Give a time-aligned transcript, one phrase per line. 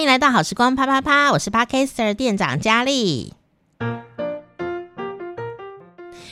[0.00, 3.34] 欢迎来到好时光啪啪啪，我是 Podcaster 店长佳丽。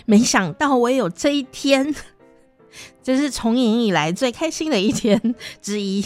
[0.06, 1.94] 没想到我有这一天，
[3.02, 6.02] 这是从影以来最开心的一天之一。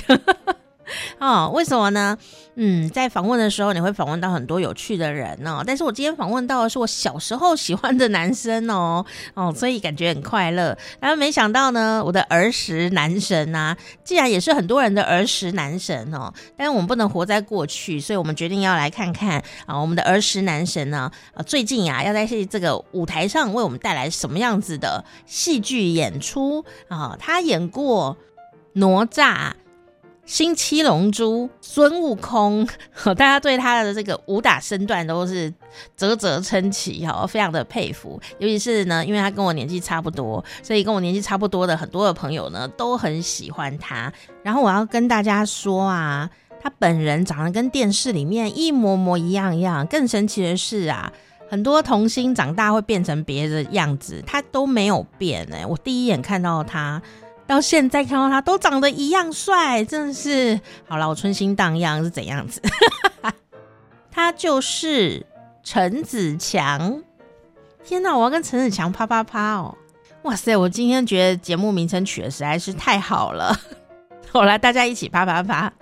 [1.20, 2.16] 哦，为什么呢？
[2.54, 5.62] 嗯，在访问的时候，你会访问到很多有趣的人哦。
[5.66, 10.76] 但是我今天访问到的是我小时候喜欢的男生哦，哦，所以感觉很快乐。
[11.00, 13.74] 然后没想到呢，我的儿时男神啊，
[14.04, 27.16] 既然也是很多人的儿时男神哦，但是我们不能活在过去，所以我们决定要来看看啊，我们的儿时男神呢，啊，最近啊，要在这个舞台上为我们带来什么样子的戏剧演出啊？
[27.18, 28.18] 他演过
[28.74, 29.52] 哪吒。
[30.32, 32.66] 新七龙珠、孙悟空，
[33.04, 35.52] 大家对他的这个武打身段都是
[35.94, 38.18] 啧啧称奇哈，非常的佩服。
[38.38, 44.10] 尤其是呢，因为他跟我年纪差不多，所以跟我年纪差不多的很多的朋友呢都很喜欢他。
[44.42, 46.30] 然后我要跟大家说啊，
[46.62, 49.86] 他本人长得跟电视里面一模模一样一样。
[49.86, 51.12] 更神奇的是啊，
[51.50, 57.02] 很多童星长大会变成别的样子，他都没有变哎、我第一眼看到他。
[57.52, 60.58] 到现在看到他都长得一样帅，真的是
[60.88, 62.62] 好了，我春心荡漾是怎样子？
[64.10, 65.26] 他就是
[65.62, 67.02] 陈子强。
[67.84, 69.76] 天哪，我要跟陈子强啪啪啪哦！
[70.22, 73.54] 哇塞，我今天觉得节目名称取的实在是太好了。
[74.30, 75.72] 好来，大家一起啪啪啪。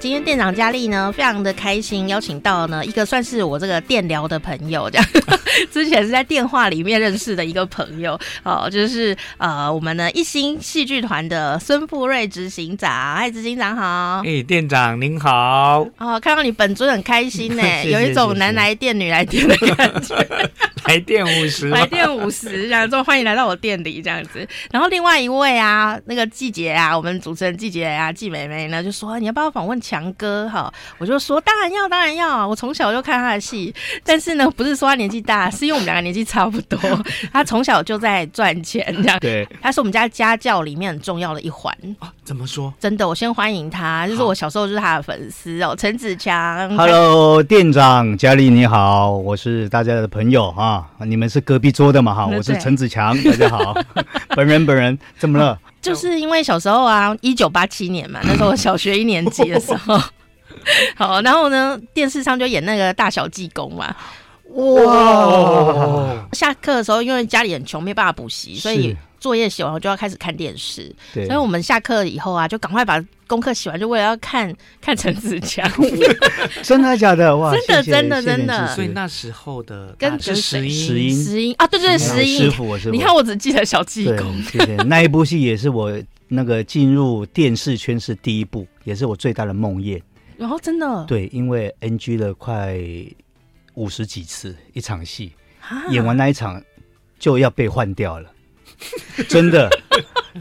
[0.00, 5.06] 今天店长佳丽呢，非常的开心，邀请到呢一个算是我这个电疗的朋友，这样。
[5.70, 20.16] 之前是在电话里面认识的一个朋友哦，就是呃我们的一心戏剧团的孙富瑞执行长，嗨，执行长好，哎，店长您好，哦，看到你本尊很开心呢， 有一种男来电女来电的感觉，
[20.86, 30.10] 来电五十，来电五十，这样说欢迎来到我店里这样子，然后另外一位啊，那个季姐啊，我们主持人季姐啊，季美眉呢就说你要不要访问强。
[30.20, 32.46] 哥哈，我就说当然要，当然要。
[32.46, 33.72] 我从小就看他的戏，
[34.04, 36.78] 但是呢，不是说他年纪大，是因为我们两个年纪差不多。
[37.32, 39.18] 他从小就在赚钱，这样。
[39.22, 41.72] 对，他是我们家家教里面很重要的一环。
[42.00, 42.74] 啊，怎么说？
[42.80, 46.76] 真的，我先欢迎他，就是我小时候就是他的粉丝哦，陈子强。
[46.76, 50.50] Hello，店长佳丽你好，我是大家的朋友
[50.98, 53.74] 啊，你们是隔壁桌的嘛哈，我是陈子强， 大家好，
[54.36, 55.58] 本人本人怎么了？
[55.80, 59.98] 就是因为小时候啊，一九八七年嘛，那时候我小学一年级的时候，
[60.96, 63.94] 好，然后呢，电视上就演那个大小济公嘛，
[64.54, 75.70] 哇，下课的时候因为家里很穷，没办法补习，所以作业写完我就要开始看电视，对，所以我们下课以后啊，就赶快把功课写完，就为了要看看陈子强，
[76.64, 77.36] 真的假的？
[77.36, 80.70] 哇，真的真的真的，所以那时候的跟石英。
[80.70, 81.24] 石英。
[81.24, 81.54] 石英。
[81.58, 82.44] 啊，对对石英。
[82.44, 84.74] 师傅，你看我只记得小济公，谢谢。
[84.88, 85.92] 那一部戏也是我
[86.26, 90.00] 那个进入电视圈是第一部，也是我最大的梦魇。
[90.36, 91.04] 然后真的？
[91.04, 92.78] 对，因为 NG 了快
[93.74, 95.32] 五十几次一场戏，
[95.90, 96.60] 演完那一场
[97.18, 98.30] 就要被换掉了，
[99.28, 99.70] 真的。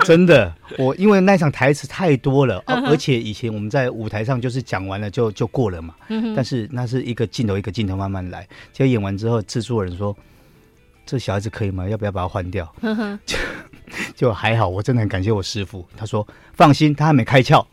[0.05, 2.89] 真的，我因为那场台词太多了，而、uh huh.
[2.89, 5.95] 而且以前我们在舞台上就是讲完了就就过了嘛。
[6.07, 6.33] Uh huh.
[6.35, 10.15] 但是那是一个镜头一个镜头慢慢来，结果演完之后，制作人说
[11.07, 11.89] ：“这小孩子可以吗？
[11.89, 13.19] 要不要把他换掉？” uh huh.
[13.25, 13.37] 就
[14.15, 15.83] 就还好，我真的很感谢我师傅。
[15.97, 17.65] 他说：“放心，他还没开窍，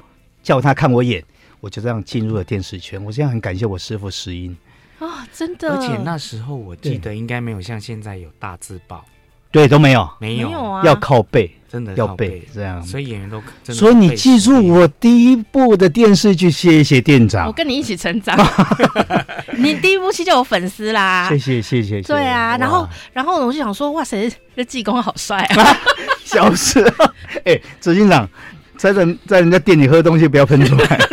[0.42, 1.22] 叫他看我演。”
[1.60, 3.02] 我就这样进入了电视圈。
[3.04, 4.56] 我现在很感谢我师傅石英
[5.00, 5.74] 啊，真的。
[5.74, 9.04] 而且那时候我记得应该没有像现在有大字报。
[9.56, 12.82] 对，都没有，没有啊，要靠背，真的要背这样。
[12.82, 18.36] 所以演员都，所以你记住我第一部的电视剧，谢谢店长，我跟你一起成长。
[19.56, 22.02] 你第一部戏就有粉丝啦，谢谢谢谢。
[22.02, 25.76] 对啊，然后然后我就想说，哇塞，这济公好帅啊！
[26.22, 26.84] 小事，
[27.44, 28.28] 哎，执行长。
[28.76, 30.96] 在人，在人家店里喝东西，不要喷出来。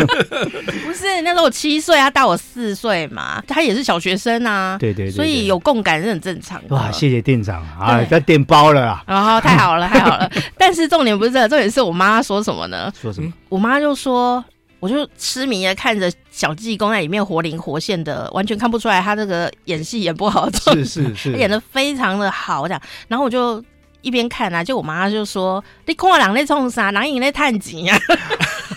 [0.85, 4.77] 不是，那时候我七岁，他大我四岁嘛，他也是小学生啊。
[4.79, 6.75] 对对对，所以有共感是很正常的。
[6.75, 9.03] 哇，谢谢店长啊，在店包了啊。
[9.07, 10.29] 然后太好了，太好了。
[10.57, 12.91] 但是重点不是这个，重点是我妈说什么呢？
[13.01, 13.31] 说什么？
[13.49, 14.43] 我妈就说，
[14.79, 20.49] 我就痴迷的看着小济公在里面活灵活现的，完全看不出来他这个演戏演不好。
[20.51, 22.81] 是是是，他演的非常的好，这样。
[23.07, 23.63] 然后我就。
[24.03, 26.91] 一边看啊，就我妈就说：“你看人在冲啥？
[26.91, 27.99] 人影在探钱啊！”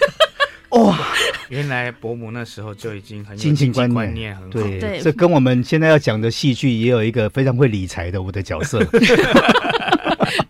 [0.70, 0.98] 哇，
[1.48, 4.50] 原来伯母那时候就已经很有亲情观念，观念很好。
[4.50, 5.00] 对，对。
[5.00, 8.84] 这跟我们现在要讲的戏剧也有一个非常会理财的我的角色。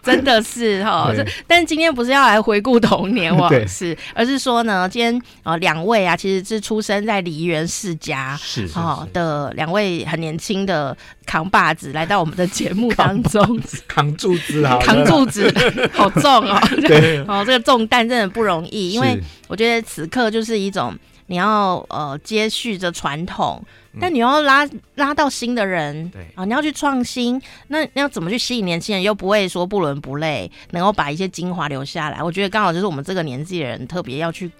[0.02, 1.12] 真的是 哈。
[1.46, 10.96] 但是今天不是要来回顾童年往事，而是说呢，今天呃两位啊，其实是出生在梨园世家是哦的两位很年轻的
[11.26, 15.52] 扛把子，来到我们的节目当中， 扛柱子啊，扛柱子
[15.92, 20.96] 好重哦，对，哦这个重担真的不容易，因为我觉得此刻就是一种
[21.26, 23.62] 你要呃接续着传统。
[24.00, 32.22] 但你要拉拉到新的人，对啊，你要去创新，那那要怎么去吸引年轻人，又不会说不伦不类，能够把一些精华留下来？
[32.22, 34.50] 我觉得刚好就是我们这个年纪的人特别要去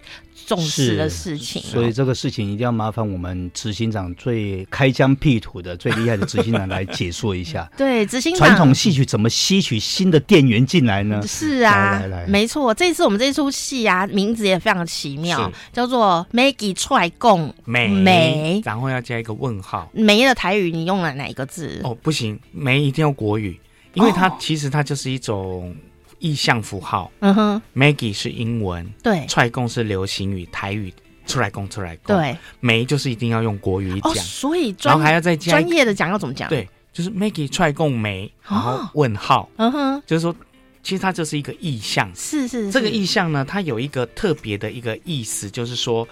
[0.47, 1.63] 重视的事情。
[1.63, 7.69] 所以这个事情一定要麻烦我们执行长最开疆辟土的、最厉害的执行长来解说一下。
[7.77, 11.21] 对，执行长，传统戏曲怎么吸取新的店员进来呢？
[11.27, 19.91] 是啊，来来来，没错，这次我们这出戏啊，名字也非常奇妙，叫做 Maggie 踹共美美，然后要加一个问号。
[19.93, 21.81] 梅的台语你用了哪一个字？
[21.83, 23.59] 哦，不行，梅一定要国语，
[23.95, 25.75] 因为它其实它就是一种
[26.21, 27.11] 意象符号。
[27.19, 30.95] 嗯哼，Maggie 是英文，对，踹共是流行语，台语
[31.27, 32.17] 出来共出来共。
[32.17, 36.49] 对，梅就是一定要用国语讲，所以然后还要再加专业的讲要怎么讲？
[36.49, 39.49] 对，就是 Maggie 踹共梅，然后问号。
[39.57, 40.35] 嗯哼，就是说，
[40.83, 42.11] 其实它就是一个意象。
[42.15, 46.07] 是是，这个意象呢，它有一个特别的一个意思，就是说，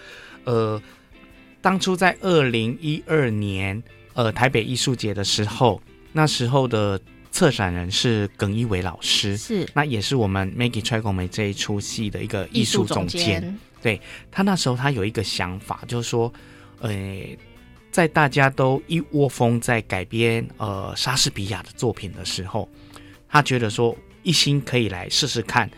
[0.44, 0.80] 呃。
[1.64, 3.82] 当初在二零一二年，
[4.12, 5.80] 呃，台北艺术节的时候，
[6.12, 7.00] 那时候的
[7.30, 13.58] 策展人是耿一伟老师，是，那也是我们 Maggie 踹共梅这一出戏的一个艺术总监。
[13.80, 13.98] 对，
[14.30, 16.30] 他那时候他有一个想法，就是说，
[16.80, 16.92] 呃，
[17.90, 22.68] 在大家都一窝蜂在改编呃莎士比亚的作品的时候，
[23.26, 25.70] 他觉得说一心可以来试试看，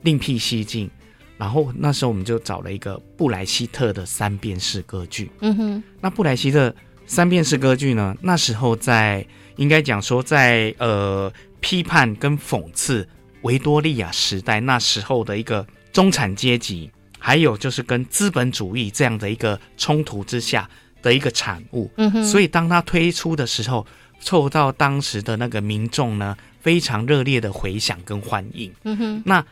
[0.00, 0.90] 另辟蹊径。
[1.38, 5.30] 然后那时候我们就找了一个布莱希特的三遍式歌剧。
[5.40, 6.74] 嗯哼，那布莱希特
[7.06, 8.16] 三遍式歌剧呢？
[8.22, 11.30] 那时候在应该讲说在呃
[11.60, 13.06] 批判跟讽刺
[13.42, 20.68] 维多利亚时代那时候的一个中产阶级，还有就是跟资本主义这样的一个冲突之下
[21.02, 21.90] 的一个产物。
[21.96, 23.86] 嗯哼，所以当他推出的时候，
[24.20, 28.72] 受到当时的那个民众呢非常热烈的回响跟欢迎。
[28.84, 29.44] 嗯哼，那。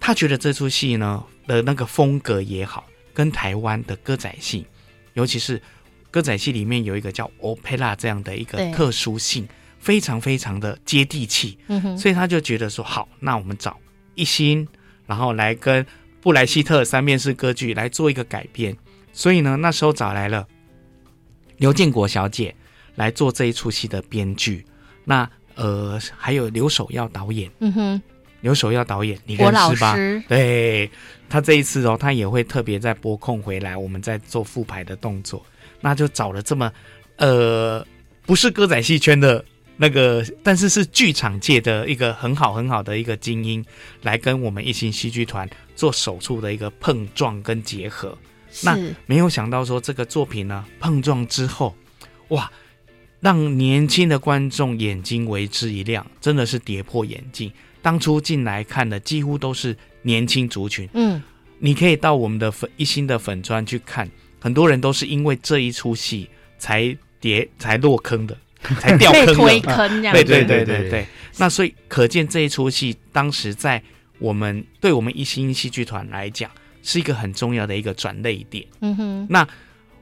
[0.00, 4.66] 他觉得这出戏呢的那个风格也好，跟台湾的歌仔戏，
[5.14, 5.60] 尤其是
[6.10, 9.46] 歌仔戏里面有一个叫 opera 这样的一个特殊性，
[9.78, 11.58] 非常非常的接地气。
[11.98, 13.78] 所以他就觉得说好，那我们找
[14.14, 14.66] 一心，
[15.06, 15.84] 然后来跟
[16.20, 18.76] 布莱希特三面式歌剧来做一个改编。
[19.12, 20.46] 所以呢，那时候找来了
[21.56, 22.54] 刘建国小姐
[22.94, 24.64] 来做这一出戏的编剧。
[25.04, 27.50] 那呃，还有刘守耀导演。
[27.60, 28.02] 嗯哼。
[28.40, 29.96] 刘守耀导演，你认识吧？
[30.28, 30.90] 对，
[31.28, 35.44] 他这一次哦，他也会特别在播控回来，我们在做复排的动作。
[35.80, 36.72] 那就找了这么，
[37.16, 37.86] 呃，
[38.26, 39.44] 不是歌仔戏圈的
[39.76, 43.64] 那个，但是是剧场界的一个很好很好的一个精英，
[44.02, 48.16] 来跟我们一星戏剧团做手术的一个碰撞跟结合。
[48.62, 48.76] 那
[49.06, 51.74] 没有想到说这个作品呢，碰撞之后，
[52.28, 52.50] 哇，
[53.20, 57.52] 让年轻的观众眼睛为之一亮，真的是跌破眼镜。
[57.80, 61.22] 当初进来看的几乎都是年轻族群，嗯，
[61.58, 64.08] 你可以到我们的粉一星的粉专去看，
[64.40, 66.28] 很多人都是因为这一出戏
[66.58, 68.36] 才跌才落坑的，
[68.80, 70.12] 才掉坑的，推坑这样。
[70.12, 71.06] 对对对对对。
[71.36, 73.82] 那所以可见这一出戏当时在
[74.18, 76.50] 我们对我们一星戏剧团来讲
[76.82, 78.66] 是一个很重要的一个转捩点。
[78.80, 79.26] 嗯哼。
[79.30, 79.46] 那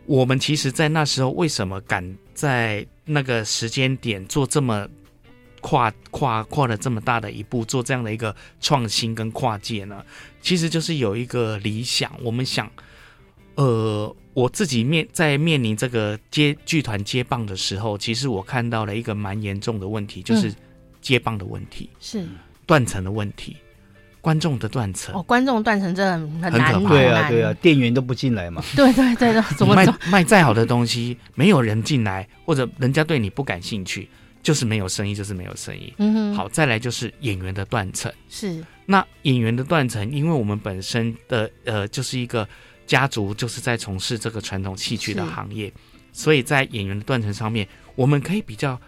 [0.07, 4.89] 我们其实，在那时候为什么敢在那个时间点做这么？
[5.67, 10.01] 跨跨跨了这么大的一步，做这样的一个创新跟跨界呢，
[10.41, 12.09] 其实就是有一个理想。
[12.23, 12.71] 我们想，
[13.57, 20.55] 呃，我自己面在面临这个接剧团接棒的时候，其实我看到了一个蛮严重的问题，就是
[21.01, 22.25] 接棒的问题，是
[22.65, 23.57] 断层的问题，
[24.21, 25.17] 观众的断层。
[25.17, 28.63] 哦，观众断层真的很很难，对啊，对啊，店员都不进来嘛。
[28.77, 34.09] 对对对，怎么卖卖再好的东西，没有人进来，或者人家对你不感兴趣。
[34.47, 35.93] 就是没有生意，就是没有生意。
[35.99, 38.13] 嗯哼，好，再来就是演员的断层。
[38.29, 42.49] 是，那演员的断层，因为我们本身的呃，就是一个
[42.87, 45.73] 家族，就是在从事这个传统戏曲的行业，
[46.13, 48.81] 所以在演员的断层上面，我们可以比较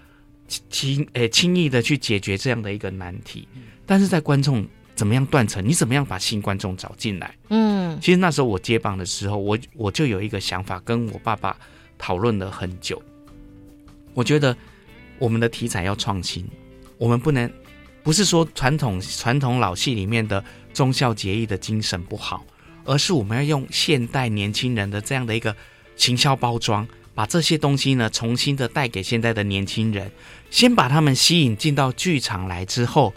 [0.71, 3.49] 轻诶轻易的去解决这样的一个难题。
[3.85, 7.35] 但是在观众怎么样断层，你怎么样把新观众找进来？
[7.49, 11.57] 嗯，其实那时候我接棒的时候，我我就有一个想法，跟我爸爸
[11.99, 13.03] 讨论了很久。
[14.15, 14.57] 我觉得。
[15.19, 16.47] 我们的题材要创新，
[16.97, 17.51] 我们不能
[18.03, 22.45] 不是说传统传统老戏里面的忠孝节义的精神不好，
[22.85, 25.55] 而是我们要用现代年轻人的这样的一个
[25.97, 30.11] 行销包装，把这些东西呢重新的带给现在的年轻人，
[30.51, 33.13] 先把他们吸引进到剧场来之后，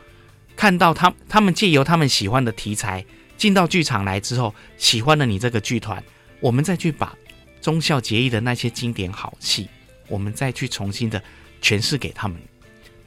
[0.55, 3.05] 看到他他们借由他们喜欢的题材
[3.37, 6.03] 进到剧场来之后，喜欢了你这个剧团，
[6.39, 7.15] 我们再去把
[7.61, 9.67] 忠孝节义的那些经典好戏，
[10.07, 11.21] 我们再去重新的
[11.61, 12.37] 诠释给他们，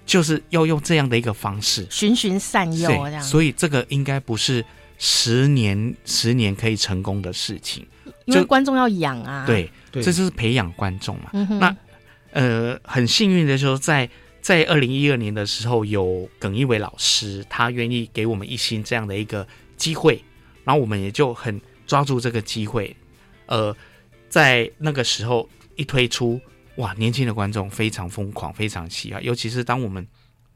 [0.06, 3.22] 就是要用这样的一个方式循循善诱这样。
[3.22, 4.64] 所以这个应该不是
[4.98, 7.86] 十年十年可以成功的事情，
[8.26, 9.44] 因为观众要养啊。
[9.46, 11.30] 对，这就是培养观众嘛。
[11.32, 11.76] 嗯、那
[12.32, 14.08] 呃，很幸运的就是在。
[14.44, 20.22] 在二零一二年的时候，有耿一伟老师，他愿意给我们一心这样的一个机会，
[20.64, 22.94] 然后我们也就很抓住这个机会，
[23.46, 23.74] 呃，
[24.28, 26.38] 在那个时候一推出，
[26.76, 30.06] 哇，年轻的观众非常疯狂，非常喜爱，尤其是当我们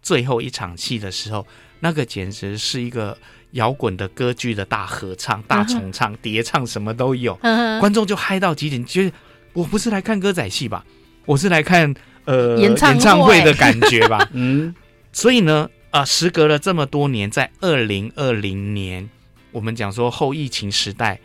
[0.03, 1.47] 最后一场戏的时候，
[1.81, 3.17] 那个简直是一个
[3.53, 7.35] 摇滚的歌剧的大合唱、大重唱、叠唱，什么都有，
[7.81, 9.13] 观众就嗨到极点，觉得
[9.53, 10.85] 我不是来看歌仔戏吧，
[11.27, 11.95] 我是来看。
[12.25, 13.41] 呃，演唱，会。
[13.43, 14.75] 的感觉吧， 嗯，
[15.13, 19.09] 所以呢，啊、呃，时隔了这么多年，在二零二零年，
[19.51, 21.19] 我们讲说后疫情时代，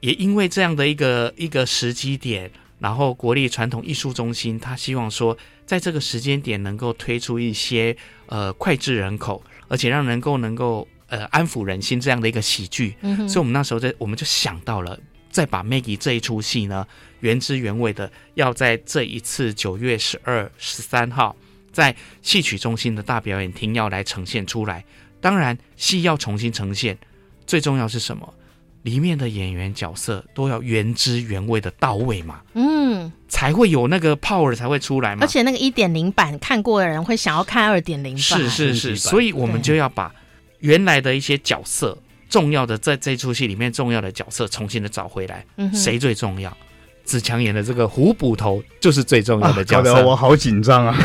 [0.00, 2.50] 也因为这样的一个一个时机点，
[2.82, 7.96] 然后国立传统艺术中心，他希望说，在这个时间点能够推出一些
[8.26, 14.98] 呃脍炙人口，而且让能够能够呃安抚人心这样的一个喜剧，嗯，所以我们那时候在我们就想到了。
[15.30, 16.86] 再把 Maggie 这一出戏呢，
[17.20, 21.34] 原汁原味的要在这一次九月十二、十三号
[21.72, 24.84] 在戏曲中心的大表演厅要来呈现出来。
[25.22, 26.98] 当然，戏要重新呈现，
[27.46, 28.34] 最重要是什么？
[28.82, 35.22] 里面的演员角色都要原汁原味的到位嘛，嗯，才会有那个 power 才会出来嘛。
[35.22, 40.14] 而且那个一点零版看过的人会想要看二点零版，是是是，所以我们就要把
[40.60, 41.96] 原来的一些角色。
[42.28, 46.56] 重要的在这出戏里面，重要的角色重新的找回来，嗯、谁最重要？
[47.04, 49.94] 子强演的这个胡捕头就是最重要的角色。
[49.94, 50.96] 啊、我好紧张啊！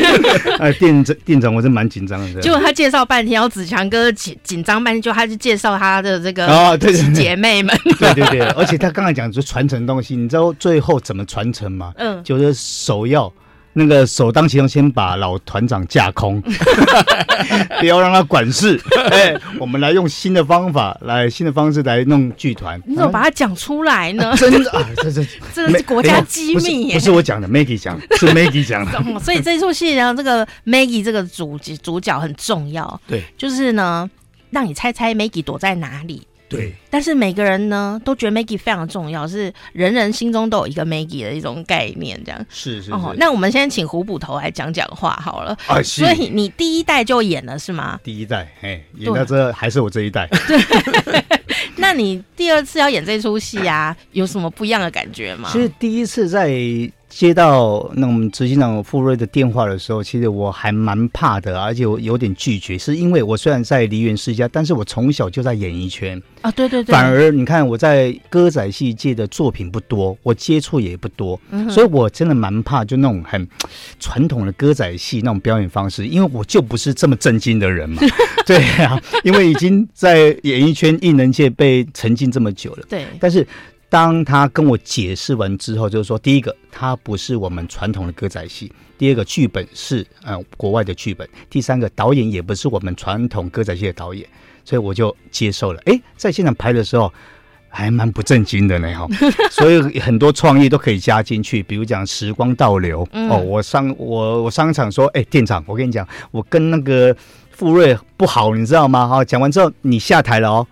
[0.58, 2.40] 哎，店长，店长，我是蛮紧张的。
[2.40, 7.76] 结果他介绍半天，然后子强哥紧紧张半天，就他就介绍他的这个啊，对姐妹们。
[7.98, 11.92] 对对对，而且他刚才讲说传承东西，你知道最后怎么传承吗？
[11.96, 13.32] 嗯，就是首要。
[13.74, 16.40] 那个首当其冲，先把老团长架空，
[17.80, 18.80] 不要让他管事。
[19.10, 22.80] 哎，我们来用新的方法，来新的方式来弄剧团。
[22.86, 24.34] 你怎么把它讲出来呢？
[24.36, 25.24] 真的啊，这这
[25.54, 26.94] 这是国家机密耶。
[26.94, 29.20] 不是我讲的，Maggie 讲，是 Maggie 讲的。
[29.20, 33.00] 所以这出戏呢，这个 Maggie 这个主主角很重要。
[33.06, 34.08] 对，就是呢，
[34.50, 36.26] 让你猜猜 Maggie 躲在哪里。
[36.52, 42.92] 对，但是每个人呢都觉得 Maggie 非常重要，是人人心中都有一个 Maggie 的一种概念，这样是是，是。
[42.92, 45.56] 哦，那我们先请胡捕头来讲讲话好了。
[45.66, 47.98] 啊，所以你第一代就演了是吗？
[48.04, 50.28] 第一代，哎，演到这还是我这一代。
[51.04, 51.24] 对。
[51.76, 55.48] 那你第二次要演这出戏啊，有什么不一样的感觉吗？
[55.52, 56.50] 其实第一次在。
[57.14, 66.20] 接到那我们执行长傅瑞的电话的时候，其实我还蛮怕的，而且我有点拒绝，是因为我虽然在梨园世家，但是我从小就在演艺圈。
[66.40, 73.46] 啊，对对对，反而你看我在歌仔戏界的作品不多，我接触也不多，嗯，所以我真的蛮怕就那种很
[74.00, 78.02] 传统的歌仔戏那种表演方式，因为我就不是这么正经的人嘛，
[78.46, 83.46] 对啊，因为已经在演艺圈艺能界被沉浸这么久了，对，但是。
[83.92, 94.26] 当他跟我解释完之后，就是说，第一个，他不是我们传统的歌仔戏；第二个，剧本是呃国外的剧本；第三个，导演也不是我们传统歌仔戏的导演，
[94.64, 95.82] 所以我就接受了。
[95.84, 97.12] 哎，在现场排的时候，
[97.68, 99.06] 还蛮不正经的呢，哈，
[99.50, 103.06] 所以很多创意都可以加进去，比如讲时光倒流。
[103.12, 107.14] 哦，我商我我商场说，哎，店长，我跟你讲，我跟那个
[107.50, 109.06] 富瑞不好，你知道吗？
[109.06, 110.66] 哈，讲完之后你下台了哦。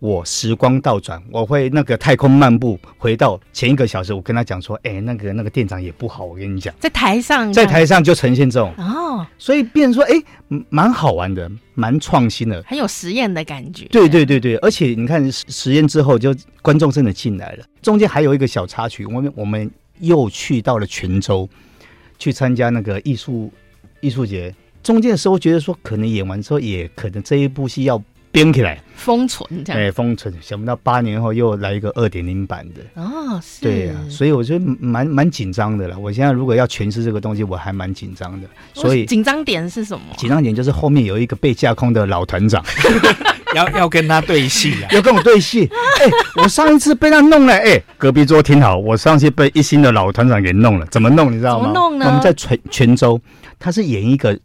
[0.00, 4.14] 我时光倒转，我会那个太空漫步回到前一个小时。
[4.14, 13.86] 我跟他讲说，哎、欸，那个那个店长也不好，我跟你讲，在台上，在台上就呈现这种哦，所以变成说，哎、欸，蛮好玩的，蛮创新的，很有实验的感觉。
[13.86, 17.64] 对对对对，而且你看实验之后，就观众真的进来了。
[17.82, 21.48] 中间还有一个小插曲，我们我们又去到了泉州
[22.20, 23.52] 去参加那个艺术
[24.00, 24.54] 艺术节。
[24.80, 28.00] 中间的时候觉得说，可能演完之后，也可能这一部戏要。
[28.38, 35.98] 编起来封存这样，哎，封存，想不到八年后又来一个二点零版的哦，是，对呀、啊，所以我觉得蛮蛮紧张的了。
[35.98, 38.48] 我现在如果要诠释这个东西，我还蛮紧张的。
[38.74, 40.04] 所以紧张点是什么？
[40.16, 42.64] 紧张点就是后面有一个被架空的老团长，
[43.54, 45.68] 要要跟他对戏啊， 要跟我对戏。
[46.00, 51.32] 哎、欸，我上一次被他弄了，哎、欸，隔壁桌挺好，我上次被一星的老团长给弄了，怎么弄？
[51.32, 51.66] 你知道吗？
[51.66, 52.06] 怎么弄呢？
[52.06, 53.20] 我们在泉泉州，
[53.58, 54.38] 他是演一个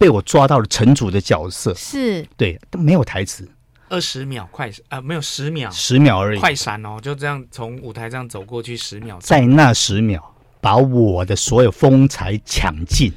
[0.00, 2.26] 被我抓到了城主的角色，是。
[2.34, 3.46] 对，都没有台词。
[3.90, 13.12] 二十秒快啊，没有十秒，十秒而已，快闪哦，就这样从舞台上走过去十秒，在那十秒把我的所有风采抢尽，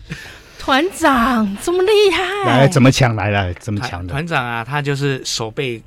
[0.60, 3.16] 团长这么厉害，来怎么抢？
[3.16, 3.54] 来了？
[3.54, 4.12] 怎么抢的？
[4.12, 5.82] 团长啊，他就是手被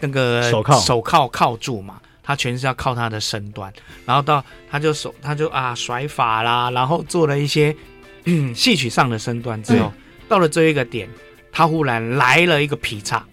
[0.00, 0.78] 那个手铐。
[0.78, 3.72] 手铐铐住嘛，他全是要靠他的身段，
[4.04, 7.74] 然后到他就手他就啊甩法啦，然后做了一些
[8.24, 11.08] 嗯 戏曲上的身段之后，嗯、到了这一个点，
[11.52, 13.24] 他忽然来了一个劈叉，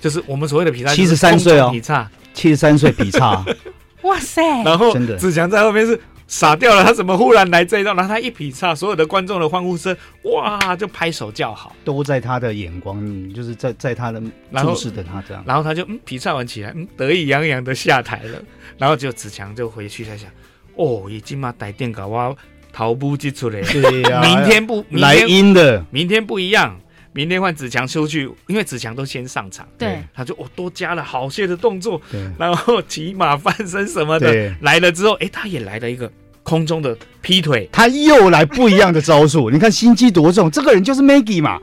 [0.00, 3.44] 就是我们所谓的劈叉，七十三岁哦，劈叉，七十三岁劈叉，
[4.02, 4.42] 哇塞！
[4.62, 6.00] 然后真的子强在后面是。
[6.26, 7.92] 傻掉了，他怎么忽然来这一道？
[7.92, 12.98] 然后他一劈叉，所有的观众的欢呼声，哇，就拍手叫好，都在他的眼光，
[13.34, 14.18] 就是在在他的
[14.56, 15.44] 注视着他这样。
[15.46, 18.42] 然后他就嗯，劈叉完起来，嗯，得意洋洋的下台了。
[18.78, 20.30] 然后就子强就回去在想，
[20.76, 22.34] 哦，已经嘛带电稿我
[22.74, 26.76] 逃不及出来，对呀、啊，明天不明天来阴的，明天不一样。
[27.16, 34.52] 明天换子强出去，因为子强都先上场，对，他就哦多加了好些的动作，对，然后骑马翻身什么的，对。
[34.62, 36.10] 来了之后，哎，他也来了一个
[36.42, 41.60] 空中的劈腿，他又来不一样的招数， 你看心机多重，这个人就是 Maggie 嘛，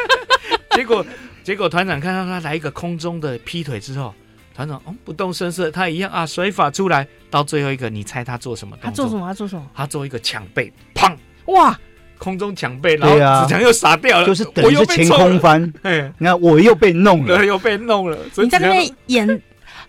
[0.74, 1.04] 结果
[1.44, 4.14] 结果团长看到他来一个空中的劈腿之后，
[4.54, 8.90] 团长哦不动声色，他一样啊甩法出来，到最后一个，你猜他做什么动作？
[8.90, 9.26] 他做什么？
[9.26, 9.66] 他做什么？
[9.74, 11.14] 他做一个抢背，砰，
[11.46, 11.78] 哇！
[12.18, 15.72] 空中抢背，然后子强又傻掉了，就是等于是前空翻。
[15.80, 18.18] 哎，你看我又被弄了，又被弄了。
[18.36, 19.42] 你在那边演。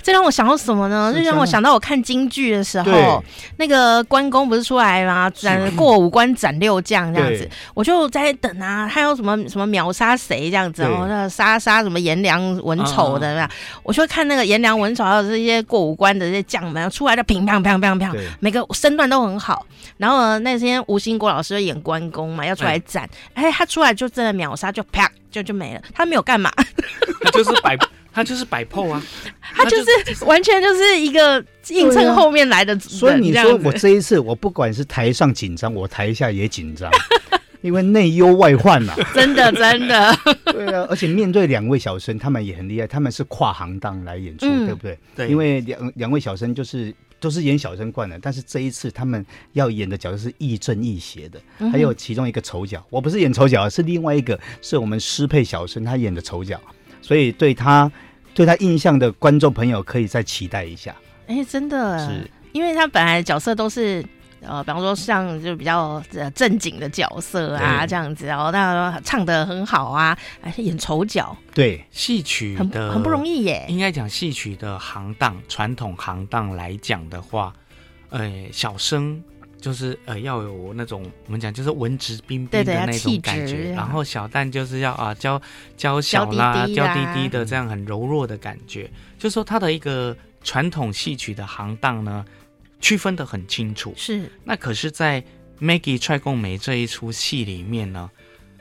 [0.03, 1.11] 这让我想到什么呢？
[1.13, 3.23] 这让我想到我看京剧的时候，
[3.57, 5.29] 那个关公不是出来吗？
[5.29, 13.49] 斩 过五关斩六将这样子，我就在等啊，他有什么什么秒杀谁这样子，然后那杀杀什么颜良文丑的，啊、
[13.83, 19.65] 我就看那个颜良文丑还有这些过五关的这些将们出来的乒乓乓乓乓，每个身段都很好。
[19.97, 26.51] 然后呢，那天吴兴国老师演关公嘛，要出来斩，哎，他出来就真的秒杀，就啪就就没了，他没有干嘛，
[27.33, 27.77] 就是摆。
[28.13, 29.03] 他就是摆 pose 啊，
[29.41, 32.77] 他就是完全就是一个映衬后面来的。
[32.79, 36.91] 所以你说我这一次，我不管是台上紧张，我台下也紧张，
[37.61, 38.93] 因为内忧外患呐。
[39.15, 40.17] 真的，真的。
[40.45, 44.99] 对啊，而且面对两位小生，他们也很厉害，他们是跨行当来演出，嗯、对不对？
[45.15, 45.27] 对。
[45.29, 51.39] 因为两两位小生就是都是演小生惯的，但是这一次他们要演的角色是亦正亦邪的，
[51.71, 56.59] 还有其中一个丑角，我不是演丑角，是另外一个是我们师配小生，他演的丑角。
[57.03, 57.91] 所以对他
[58.33, 60.95] 对他印象的观众朋友可以再期待一下。
[61.27, 64.03] 哎、欸，真的是，因为他本来角色都是
[64.41, 71.35] 呃，比方说像就比较呃正经的角色啊这样子，然后那唱的很好啊，还是演丑角。
[71.53, 73.65] 对，戏曲的很很不容易耶。
[73.69, 77.53] 应该讲戏曲的行当，传统行当来讲的话，
[78.09, 79.23] 呃，小生。
[79.61, 85.41] 就是呃要有那种我们讲就是文质彬彬的那种感觉，然后小旦就是要啊娇
[85.77, 92.25] 娇小啦娇滴，滴滴的这样很柔弱的感觉，嗯、就是说他的一个传统戏曲的行当呢
[92.79, 93.93] 区分的很清楚。
[93.95, 95.23] 是，那可是，在
[95.59, 98.09] Maggie 踹共梅这一出戏里面呢，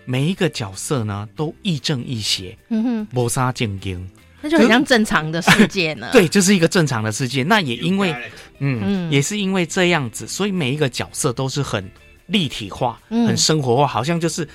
[0.04, 4.06] 每一个角色呢都亦正亦邪，嗯哼，谋杀正经。
[4.40, 6.08] 那就很像正常的世界呢。
[6.12, 7.42] 对，就是一个正常的世界。
[7.42, 8.14] 那也因为，
[8.58, 11.90] 嗯，嗯也是因为这样子，所以每一个角色都是很
[12.26, 14.48] 立体化、嗯、很生活化，好像就是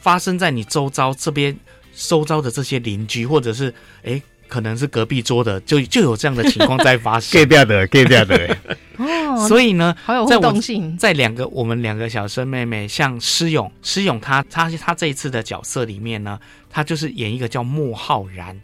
[0.00, 1.56] 发生在你周遭这边、
[1.94, 3.72] 周遭的这些邻居，或者是
[4.04, 7.40] 哎，可能是隔壁桌的，就就有这样的情况在发生。
[7.40, 8.56] 隔壁的，隔壁的。
[8.98, 10.96] 哦，所以呢，好有互动性。
[10.96, 16.38] 在两个我们两个小生妹妹，像施勇，施勇他他他这一次的角色里面呢，
[16.70, 18.58] 他就是演一个叫莫浩然。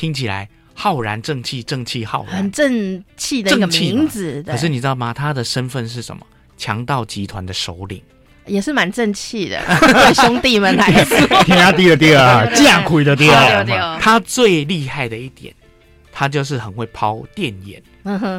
[0.00, 4.42] 听起来浩然正气，正气浩然，很正气的一个名字。
[4.46, 5.12] 可是你知道吗？
[5.12, 6.26] 他的身份是什么？
[6.56, 8.00] 强盗集团的首领，
[8.46, 9.60] 也是蛮正气的。
[9.78, 13.62] 对兄弟们来说，天下第二第二，架亏 的第二。
[14.00, 15.54] 他最厉害的一点，
[16.10, 17.82] 他就是很会抛电眼，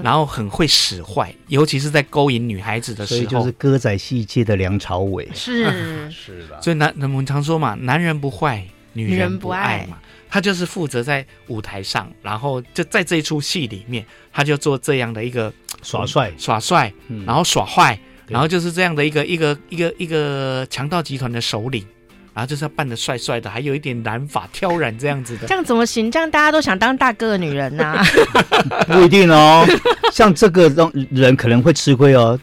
[0.01, 5.29] 然后很会使坏，尤其是在勾引女孩子的时候，所以就是歌仔戏界的梁朝伟。
[5.35, 6.59] 是是的。
[6.59, 9.99] 所以男，我们常说嘛，男人不坏，女人不爱嘛。
[10.31, 15.51] 他就是负责在舞台上，然后就在这一出戏里面，他就做这样的一个
[15.83, 16.91] 耍帅、耍帅，
[17.25, 21.85] 然后耍坏，然后就是这样的一个一个一个一个强盗集团的首领，
[22.33, 25.47] 然后就是要扮的帅帅的，还有一点染发挑染这样子的。
[25.47, 26.09] 这样怎么行？
[26.09, 28.05] 这样大家都想当大哥的女人呐、啊？
[28.87, 29.67] 不一定哦，
[30.13, 30.69] 像这个
[31.11, 32.39] 人可能会吃亏哦，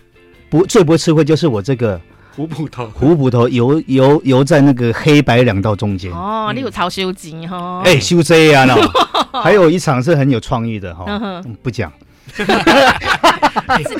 [0.50, 1.98] 不最不会吃亏就是我这个。
[2.34, 6.12] 胡捕头，胡捕头游游游在那个黑白两道中间。
[6.12, 7.82] 哦，你有曹修吉哈？
[7.84, 8.74] 哎，修这样呢？
[9.42, 11.92] 还有一场是很有创意的哈，不讲。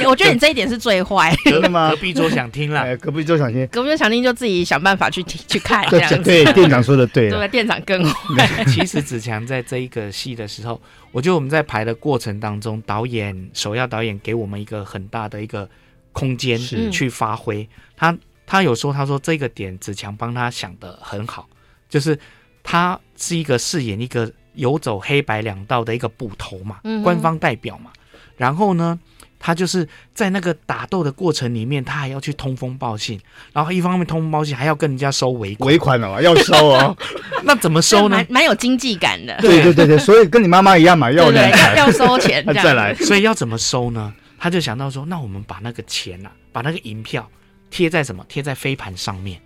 [0.07, 1.35] 我觉得你这一点是最坏。
[1.45, 1.91] 真的吗？
[1.91, 5.85] 隔壁桌想听了，隔壁桌想听，隔壁桌想听就自己想办法去听去看。
[5.89, 7.29] 对对，店长说的对。
[7.31, 8.65] 对，店长更坏。
[8.67, 15.69] 其实子强在这一个戏的时候，我觉得我们在排的过程当中，导演首要导演给我们一个很大的一个
[16.19, 16.59] 空间
[16.91, 18.17] 去发挥他。
[18.51, 21.47] 他有说，他说这个点子强帮他想的很好，
[21.87, 22.19] 就是
[22.63, 27.91] 他是一个饰演一个游走黑白两道的一个捕头嘛，嗯、官方代表嘛。
[28.39, 28.99] 然后呢，
[29.39, 33.21] 他就是在那个打斗的过程里面，他还要去通风报信，
[33.53, 36.97] 然后一方面通风报信，还要跟人家收尾款，尾款哦，要收哦。
[37.45, 38.17] 那怎么收呢？
[38.17, 39.37] 蛮蛮有经济感的。
[39.43, 42.95] 对对对对，所以跟你妈妈一样嘛，要要收钱 再来。
[42.95, 44.15] 所以要怎么收呢？
[44.39, 47.29] 他就想到说，那我们把那个钱啊，把那个银票
[47.71, 48.25] 贴在什么？
[48.29, 49.41] 贴在飞盘上面，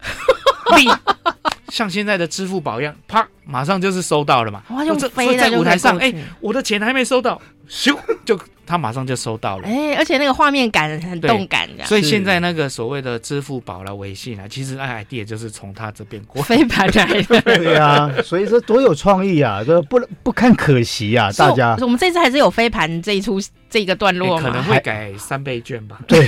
[1.68, 4.62] 像现在的支付宝一样，啪，马上就是收到了嘛。
[4.70, 8.38] 哇，用飞的在舞台上，哎，我的钱还没收到，咻，就
[8.68, 9.66] 他马上就收到了。
[9.66, 11.84] 哎，而且那个画面感很动感的。
[11.86, 17.40] 所以现在那个所谓的支付宝啦、微信啊，其实 idea 就是从他这边过飞盘来的。
[17.56, 21.74] 对啊，所以说多有创意啊，这不不堪可惜啊，大家。
[21.80, 25.98] 我们这次还是有飞盘这一出这个段落，可能会改三倍券吧。
[26.06, 26.26] 对，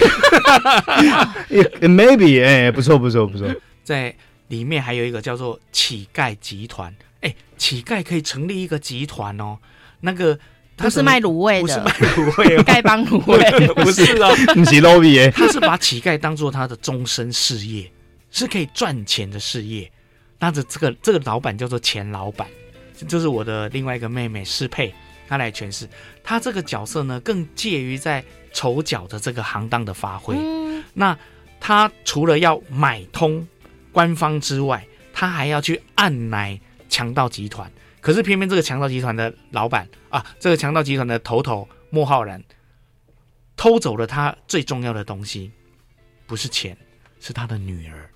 [1.86, 3.46] maybe，哎，不错不错不错，
[3.84, 4.14] 在。
[4.50, 9.56] 里面还有一个叫做乞丐集团，哎，乞丐可以成立一个集团哦。
[10.00, 10.36] 那个
[10.80, 17.90] 他不是卖卤味的，不是卖卤味， 丐帮卤味 不是哦，不是 lobby 他是把乞丐当做他的终身事业，
[18.30, 19.90] 是可以赚钱的事业。
[20.38, 22.48] 那这这个这个老板叫做钱老板，
[23.06, 24.94] 就是我的另外一个妹妹适配，
[25.28, 25.88] 她来诠释。
[26.24, 30.34] 她这个角色呢，更介于在丑角的这个行当的发挥。
[30.36, 31.16] 嗯、那
[31.60, 33.46] 他除了要买通。
[33.92, 36.56] 官方之外，他还要去按奶
[36.88, 37.68] 强盗集团。
[38.00, 42.42] 可是偏偏这个强盗集团的老板啊，这个强盗集团的头头莫浩然
[43.56, 45.50] 偷走了他最重要的东西，
[46.26, 46.76] 不是钱，
[47.20, 48.10] 是他的女儿。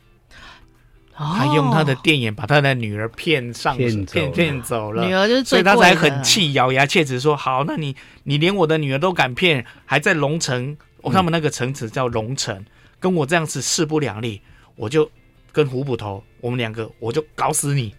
[1.16, 5.06] 哦、他用他的电眼把他的女儿骗上，骗骗骗走了。
[5.06, 7.94] 女儿就是所以他才很气，咬牙切齿说：“好，那你
[8.24, 12.66] 你连我的女儿都敢骗，还在龙城，哦，他们那个城池叫龙城，嗯、
[12.98, 14.40] 跟我这样子势不两立，
[14.76, 15.10] 我就。”
[15.54, 17.94] 跟胡捕头，我们两个我就搞死你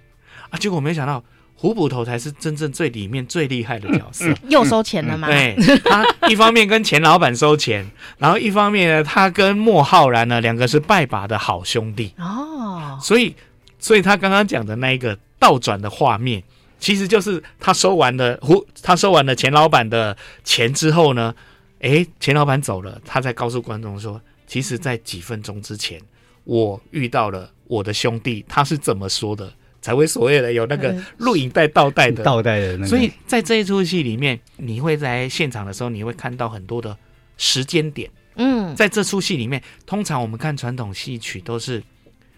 [0.49, 0.59] 啊！
[0.59, 1.23] 结果没想到
[1.55, 5.27] 胡捕头才是真正最里面最厉害的角色，嗯、又收钱了吗？
[5.27, 12.99] 对，他 一方面跟钱老板收钱，然后一方面呢，他跟莫浩然呢两个是拜把的好兄弟哦。
[13.01, 13.35] 所以，
[13.79, 16.43] 所以他刚刚讲的那一个倒转的画面，
[16.79, 21.33] 其实就是他收完了胡，他收完了钱老板的钱之后呢，
[21.79, 25.99] 诶，钱老板走了，他才告诉观众说，其实，在几分钟之前。
[26.43, 29.51] 我遇到了我的兄弟，他是怎么说的？
[29.85, 32.87] 才会所谓的有那个录影带倒带的倒带的那个。
[32.87, 36.97] 所以在这一出戏里面，你会在现场的时候，你会看到很多的
[37.37, 38.09] 时间点。
[38.37, 41.83] 嗯，在这出戏里面，通常我们看传统戏曲都是，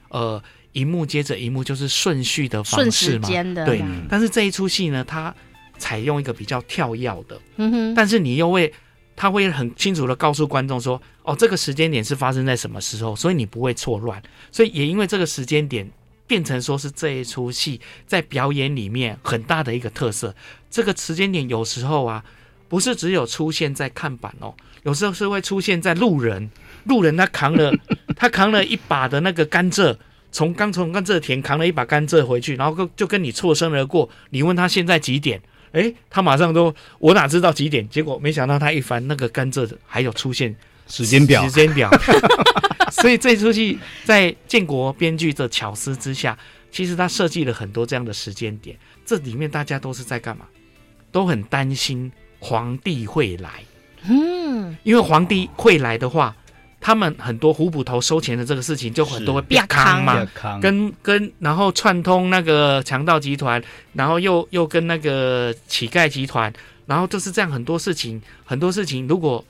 [0.10, 3.30] 呃，一幕接着一幕，就是顺序的方式嘛。
[3.30, 3.82] 对。
[4.10, 5.34] 但是这一出戏呢，它
[5.78, 7.40] 采用一个比较跳跃的。
[7.56, 7.96] 嗯哼。
[7.96, 8.74] 但是你又会。
[9.20, 14.22] 他会很清楚的告诉观众说：“哦，这个时间点是发生在什么时候，所以你不会错乱。
[14.52, 15.90] 所以也因为这个时间点，
[16.28, 20.36] 变成说是这一出戏在表演里面很大的一个特色。
[20.70, 22.24] 这个时间点有时候啊，
[22.68, 26.50] 不是只有出现在看板哦，有时候是会出现在路人。
[26.84, 27.74] 路人他扛了
[28.16, 29.98] 他扛了一把的那个甘蔗，
[30.32, 34.10] 从刚从甘蔗田扛了一把甘蔗回去，然后就跟你错身而过。
[34.30, 35.42] 你问他现在几点？”
[35.74, 37.88] 哎，他马上都，我哪知道几点？
[37.90, 40.56] 结果没想到他一翻那个甘蔗还有出现
[40.88, 41.90] 时间表，时间表。
[42.92, 46.38] 所以这出戏在建国编剧的巧思之下，
[46.72, 48.78] 其实他设计了很多这样的时间点。
[49.06, 50.46] 这里面大家都是在干嘛？
[51.12, 53.64] 都很担心皇帝会来。
[54.04, 56.36] 嗯，因为皇帝会来的话。
[56.80, 60.26] 他们很多胡捕头收钱的这个事情，就很多会变康嘛，
[60.62, 63.62] 跟跟然后串通那个强盗集团，
[63.94, 66.54] 然后又又跟那个乞丐集团，
[66.86, 69.44] 然后就是这样很多事情，很多事情如果。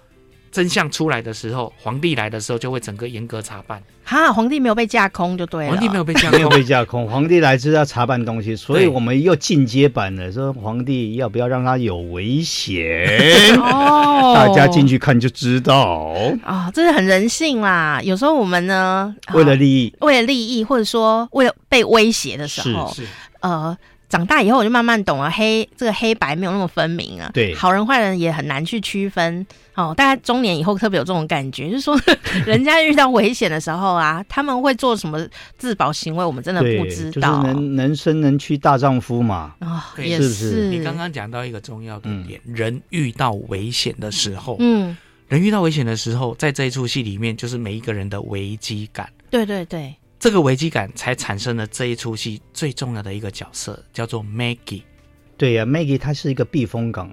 [0.51, 3.81] 真相出来的时候，皇帝来的时候就会整个严格查办。
[4.03, 5.71] 哈，皇帝没有被架空就对了。
[5.71, 7.07] 皇帝没有被架空，没有被架空。
[7.09, 13.05] 皇帝来是要查办东西，所以我们又进阶版的说，皇帝要不要让他有危险？
[13.59, 16.13] 哦，大家进去看就知道。
[16.43, 17.99] 啊、哦，这是很人性啦。
[18.01, 23.07] 有时候我们呢，为了利益，为了利益，或者说为了被威胁的时候，是，是
[23.41, 23.77] 呃。
[24.09, 27.29] 长大以后，我就慢慢懂了黑这个黑白没有那么分明啊。
[27.33, 29.45] 对，好人坏人也很难去区分。
[29.75, 31.99] 哦，大家中年以后特别有这种感觉，就是说，
[32.47, 35.19] 人家遇到危险的时候啊， 他们会做什么
[35.57, 37.41] 自保行为，我们真的不知道。
[37.41, 39.53] 就是能能伸能屈大丈夫嘛。
[39.59, 40.29] 啊、哦，也是。
[40.29, 49.07] 是你刚刚讲到一个重要的点，嗯、人遇到危险的时候，嗯，人遇到危险的时候，在这一出戏里面，就是每一个人的危机感。
[49.29, 49.93] 对对对。
[50.19, 54.81] 这个危机感才产生了这一出戏最重要的一个角色，叫做 Maggie。
[55.37, 57.11] 对呀，啊，Maggie 她是一个避风港，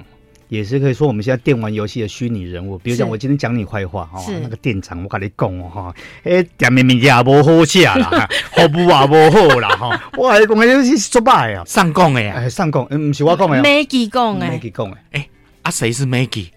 [0.49, 2.79] 也是可以说我们现在电玩游戏的虚拟人物。
[2.79, 10.03] 比如讲，我今天讲你坏话哈，那个店长我跟你讲哦哈，哎，店面面也无好吃啦， 服务也无好啦哈。
[10.17, 15.29] 我还讲的是做歹啊，上供的呀，哎，上供，嗯，不是我讲的，Maggie 讲的，Maggie 讲的，哎，
[15.61, 16.49] 啊，谁是 Maggie？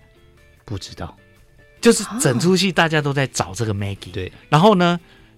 [0.64, 1.18] 不知道，
[1.82, 4.98] 就是整出戏大家都在找这个 Maggie，对，然后呢？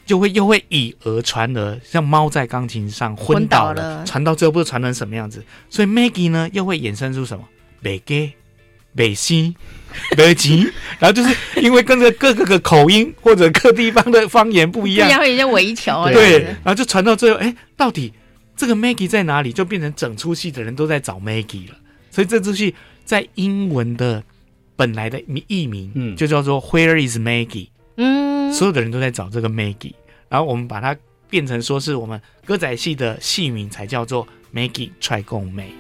[0.10, 5.46] 就会又会以讹传讹，像猫在钢琴上昏倒了，传到最后不知道传成什么样子。
[5.70, 7.48] 所以 Maggie 呢又会衍生出什么
[7.80, 8.34] 美给、
[8.92, 9.56] 美西、
[10.18, 10.68] 美吉，
[10.98, 18.12] 然后就是因为跟着各个个口音或者各地方的方言不一样，然后有些微调，对，然后就传到最后，哎，到底
[18.58, 19.54] 这个 Maggie 在哪里？
[19.54, 21.76] 就变成整出戏的人都在找 Maggie 了。
[22.10, 22.74] 所以这出戏
[23.06, 24.24] 在英文的
[24.76, 27.68] 本来的译名，嗯，就叫做 Where is Maggie？
[28.02, 29.94] 嗯，所有的人都在找这个 Maggie，
[30.30, 30.96] 然后我们把它
[31.30, 35.74] 变成说是我们歌仔戏的戏名，才叫做 Maggie 踹共梅。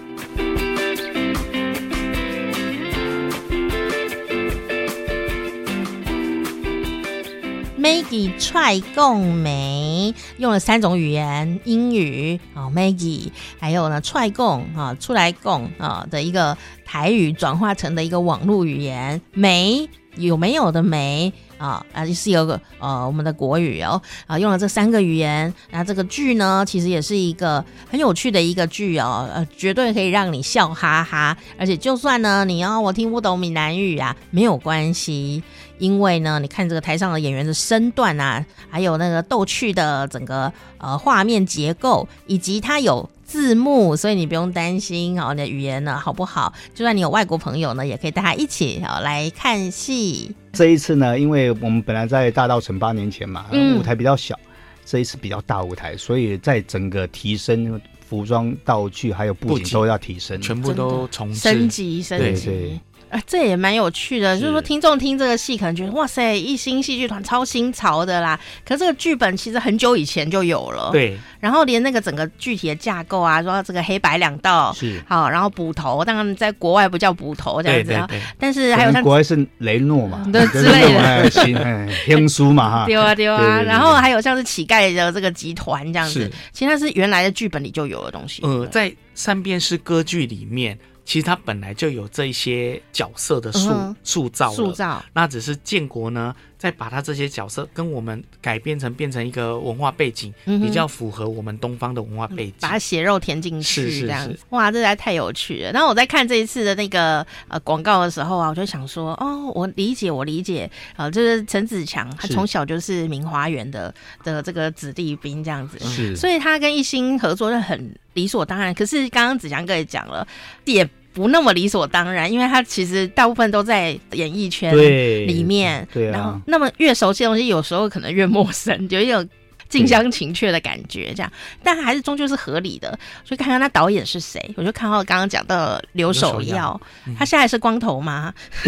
[7.78, 21.32] Maggie 踹共梅用了三种语言，英语啊、哦、Maggie，还有呢踹共啊出来共啊的一个台语转化成的一个网络语言，梅有没有的梅。
[21.60, 35.44] 啊啊，是有个呃，我们的国语哦，啊，用了这三个语言，那这个剧呢，其实也是一个很有趣的一个剧哦，呃，绝对可以让你笑哈哈，而且就算呢，你要我听不懂闽南语啊，没有关系，
[35.80, 43.10] 因为呢，你看这个台上的演员的身段啊，还有那个逗趣的整个呃画面结构，以及它有。
[43.30, 46.52] 字幕，所以你不用担心哦，你的语言呢好不好？
[46.74, 50.36] 就算你有外国朋友呢，也可以带他一起哦来看戏。
[50.52, 53.46] 这一次呢，因为我们本来在大道城八年前嘛，
[53.78, 54.50] 舞台比较小，嗯、
[54.84, 62.48] 这一次比较大舞台，所以在整个提升服装、道具还有布景都要提升，全部都重升级升级。
[62.48, 68.40] 对对啊，这也蛮有趣的，就是说听众听这个戏可能觉得哇塞，一心戏剧团超新潮的啦。
[68.64, 71.18] 可是这个剧本其实很久以前就有了，对。
[71.40, 83.62] 然后连那个整个具体的架构啊，说这个黑白两道是好，然后捕头，当然在国外不叫捕头这样子，对对对，但是还有像国外是雷诺嘛， 对之类的， 天书嘛哈，丢啊丢啊。
[83.62, 88.42] 然后还有像是乞丐的这个集团这样子，其实它是原来的剧本里就有的东西。
[88.44, 90.78] 呃，在三边是歌剧里面。
[91.10, 104.24] 其实他本来就有这一些角色的塑塑造，塑造，那只是建国呢，再把他这些角色跟我们改编成变成一个文化背景，嗯、比较符合我们东方的文化背景，把它血肉填进去，这样。
[104.24, 104.38] 子。
[104.50, 105.72] 哇，这实在太有趣了。
[105.72, 113.92] 然后我在看这一次的那个呃广告的时候啊，我就想说，哦，我理解，我理解，呃，就是陈子强，他从小就是明华园的
[114.24, 118.72] 的这个子弟兵这样子，是，所以他跟一心合作就很理所当然。
[118.76, 120.28] 可是刚刚子强哥也讲了，
[120.66, 120.88] 也。
[121.14, 129.26] 不那么理所当然，因为他其实大部分都在演艺圈里面，对，对啊，然后那么越熟悉的东西，有时候可能越陌生，就有。
[129.70, 131.32] 近乡情怯的感觉，这样，
[131.64, 132.90] 但还是终究是合理的。
[133.24, 136.80] 所以看看那导演是谁，我就看到刚刚讲到刘守耀，
[137.18, 138.34] 他现在是光头吗？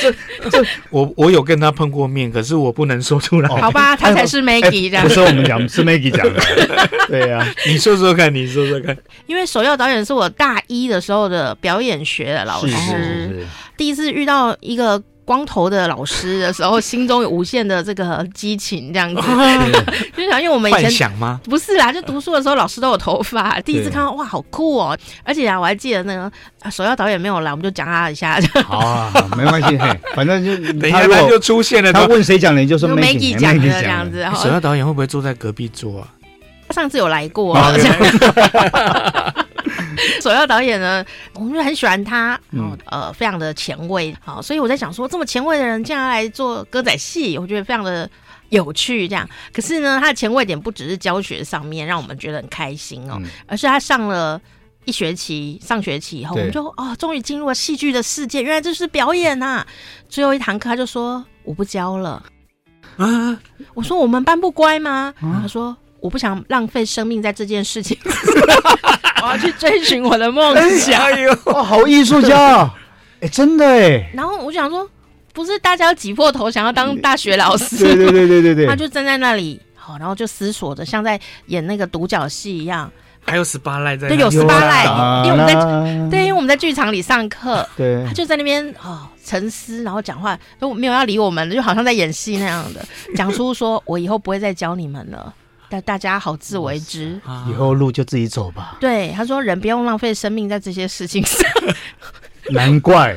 [0.00, 0.10] 这
[0.50, 3.48] 这，我我有跟他碰过面，可是我不能说出来。
[3.48, 5.06] 好吧，他才是 Maggie 这样。
[5.06, 6.88] 不是我们讲， 是 Maggie 讲的。
[7.08, 8.96] 对呀，你说说看，你说说看。
[9.26, 15.02] 因为守耀导演是我大一的时候的表演学的老师，第一次遇到一个。
[15.28, 19.20] 光头的老师的时候，心中有无限的这个激情，这样子，
[20.16, 21.38] 就想因为我们以前幻想吗？
[21.44, 24.98] 不是啦，就读书的时候老师都有头发，第一次看到哇，好酷哦！
[25.22, 26.32] 而且啊，我还记得那个
[26.70, 28.40] 首要导演没有来，我们就讲他一下。
[28.64, 29.78] 好啊， 没关系，
[30.16, 31.92] 反正就等一下他就出现了。
[31.92, 34.26] 他问谁讲的，你就说 Maggie 讲的这样子。
[34.42, 36.08] 首要导演会不会坐在隔壁桌啊？
[36.68, 37.58] 他上次有来过。
[40.22, 41.04] 首要导演呢，
[41.34, 48.08] 我们就很喜欢他，嗯、呃，非常的前卫，好，所以我在想说，这么前卫的人竟然来做歌仔戏，我觉得非常的
[48.50, 49.08] 有趣。
[49.08, 54.40] 这样，可是呢，他的前卫点不只是教学上面让我们觉得很开心哦，嗯、而是他上了
[54.84, 59.66] 一学期，上学期以后，我们就哦，终于进入了戏剧的世界，原来这是表演啊！
[60.08, 62.22] 最后一堂课，他就说我不教了
[62.96, 63.38] 啊！
[63.74, 65.12] 我说我们班不乖吗？
[65.20, 67.96] 啊、他说我不想浪费生命在这件事情。
[69.22, 71.00] 我要去追寻我的梦想。
[71.02, 72.62] 哎呦，哇，好艺术家
[73.20, 74.10] 哎、欸，真的哎。
[74.14, 74.88] 然后我就想说，
[75.32, 77.76] 不是大家挤破头想要当大学老师？
[77.78, 78.66] 对对对对对对。
[78.66, 82.90] 他就站在那里，好，然后就思索着，像在演那个独角戏一样。
[83.26, 84.08] 还有十八赖在。
[84.08, 84.84] 对，有十八赖，
[85.26, 85.54] 因为我们在
[86.10, 87.68] 对，因为我们在剧场里上课。
[87.76, 88.04] 对。
[88.06, 92.82] 他就在那边哦沉思，然后讲话都没有要理我们，就好像在演戏那样的，
[93.16, 95.34] 讲出说我以后不会再教你们了。
[95.70, 98.76] 但大家好自为之，以后路就自己走吧。
[98.80, 101.40] 对，他说人不用浪费生命在这些事情上。
[102.50, 103.16] 难怪。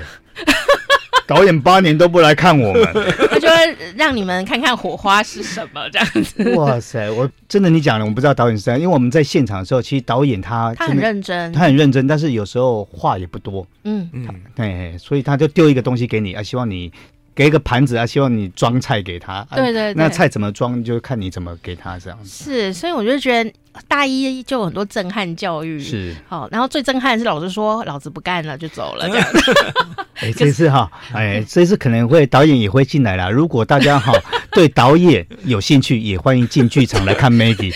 [1.28, 2.84] 导演八年都不来看我们，
[3.30, 6.56] 他就会让你们看看火花是什么这样子。
[6.56, 16.92] 哇塞，我真的你讲了，我不知道导演是这样，因为我们在现场的时候，其实导演他他很认真，他很认真，但是有时候话也不多，嗯嗯，对，所以他就丢一个东西给你啊，希望你。
[17.34, 19.46] 给一个盘子啊，希望你装菜给他。
[19.52, 22.44] 对对对，那菜怎么装，就看你怎么给他这样子。
[22.44, 23.54] 是，所以我就觉得
[23.88, 25.80] 大一就有很多震撼教育。
[25.80, 29.54] 是，好，然后最震撼的是老师说老子不干了就走了这样子。
[30.20, 33.32] 哎， 这次哈，哎，这次可能会导演也会进来了。
[33.32, 34.12] 如果大家哈
[34.52, 37.76] 对导演有兴趣，也欢迎进剧场来看 Maggie。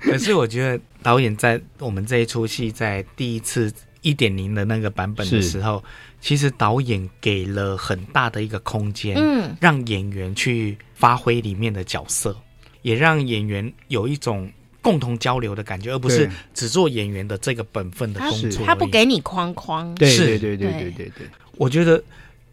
[0.00, 3.72] 可是我觉得导演在我们这一出戏在第一次
[4.02, 5.82] 一点零的那个版本的时候。
[6.22, 12.34] 其实导演给了很大的一个空间，嗯，让演员去发挥里面的角色，
[12.82, 18.60] 也让演员有一种共同交流的感觉，而不是只做演员的这个本分的工作。
[18.60, 20.90] 他，他不给你框框，对对对对对。
[20.92, 21.26] 对对。
[21.56, 22.02] 我觉得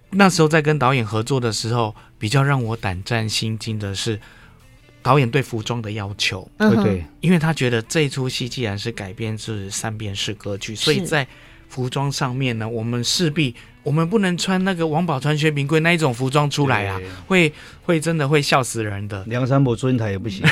[0.10, 4.20] 那时候在跟导演合作的时候，比较让我胆战心惊的是
[5.04, 11.28] 导演对服装的要求，对对，因为他觉得这一出戏既然是改编自三遍式歌剧，所以在
[11.70, 17.54] 服装上面呢，我们势必我们不能穿那个王宝钏、薛平贵那一种服装出来啊，会
[17.84, 19.24] 会真的会笑死人的。
[19.28, 20.44] 梁山伯祝英台也不行，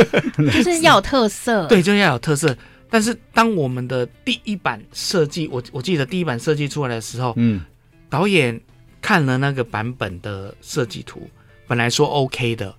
[0.52, 1.66] 就是要有特色。
[1.68, 2.56] 对，就要有特色。
[2.88, 7.62] 但是当我们的第一版设计，我我记得第一版设计出来的时候，嗯，
[8.08, 8.60] 导演
[9.00, 11.28] 看了那个版本的设计图，
[11.66, 12.72] 本来说 OK 的，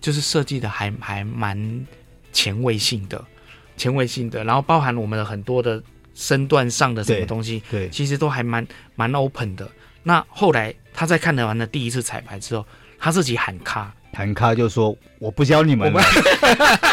[0.00, 1.86] 就是设计的还还蛮
[2.32, 3.24] 前卫性的，
[3.76, 5.82] 前卫性的，然后包含我们的很多的。
[6.20, 9.66] 身段上的什么东西，对，对其实都还蛮蛮 open 的。
[10.02, 12.66] 那后来他在看了完了第一次彩排之后，
[12.98, 16.02] 他自己喊卡，喊卡就说：“我不教你们了，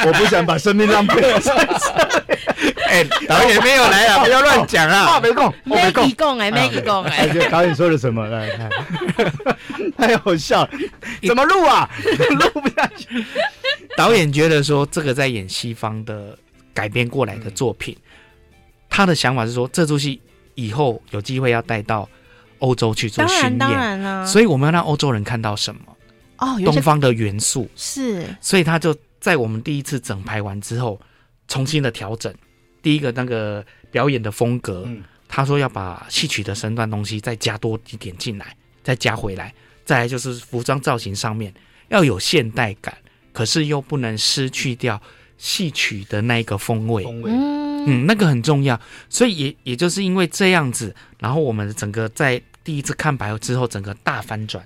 [0.06, 1.40] 我， 不想把生命浪费了。”
[2.88, 5.06] 哎，导演没有来啊，不要乱讲啊！
[5.06, 7.28] 话没讲，没讲哎，没讲哎。
[7.50, 8.26] 导演说了什么？
[8.28, 8.70] 来看，
[9.98, 10.70] 太 好笑了，
[11.28, 11.90] 怎么录啊？
[12.30, 13.26] 录不下去。
[13.98, 16.38] 导演觉得说，这个在演西方的
[16.74, 17.96] 改编过来的作品。
[18.88, 20.20] 嗯他的想法是说，这出戏
[20.56, 22.10] 以后有机会要带到
[22.60, 25.82] 欧洲去做巡演，当然，当然啊，所以我们要让欧洲人看到什么？
[26.38, 28.26] 哦，东方的元素是。
[28.42, 31.00] 所以他就在我们第一次整排完之后，
[31.48, 32.34] 重新的调整。
[32.82, 39.54] 第一个那个表演的风格，嗯、他说要把戏曲的身段东西再加多一点进来，再加回来。
[39.86, 41.54] 再来就是服装造型上面
[41.90, 42.96] 要有现代感，
[43.32, 45.02] 可是又不能失去掉
[45.38, 47.04] 戏曲的那个风味。
[47.04, 54.64] 风味嗯嗯，那个很重要，所以也也就是因为这样子，然后我们整个在第一次看白之后，整个大翻转。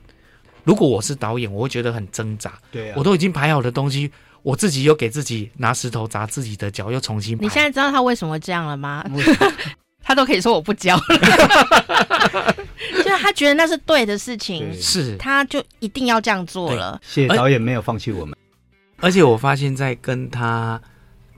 [0.63, 2.53] 如果我是导演，我会觉得很挣扎。
[2.71, 7.43] 对啊，我都已经排好的东西，我自己又给自己拿石头砸自己的脚，又重新排。
[7.43, 9.05] 你现在知道他为什么这样了吗？
[10.03, 11.03] 他都可以说我不教了，
[12.97, 16.99] 就是他觉得那是对的事情，是他就一定要这样做了。
[17.03, 18.35] 谢谢导演没有放弃我们，
[18.97, 20.81] 而且我发现，在跟他。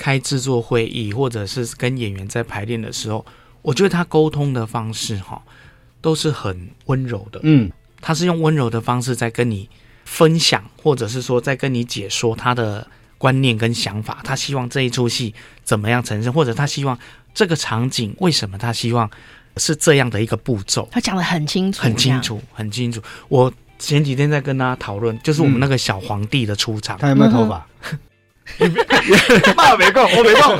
[0.04, 3.26] 开制作会议，或者是跟演员在排练的时候，
[3.62, 5.42] 我觉得他沟通的方式哈，
[6.02, 7.40] 都是很温柔的。
[7.44, 9.70] 嗯，他是用温柔的方式在跟你
[10.04, 12.86] 分享，或者是说在跟你解说他的
[13.18, 14.20] 观念跟想法。
[14.26, 17.00] 他希望这一出戏怎么样呈现，或者他希望
[17.34, 19.10] 这个场景为什么他希望
[19.56, 20.86] 是这样的一个步骤。
[20.92, 23.02] 他讲的很清楚，很清楚，很清楚。
[23.30, 27.66] 我前几天在跟他讨论，就是我们那个小皇帝的出场，他有没有头发？
[29.56, 30.58] 爸没空，我没空，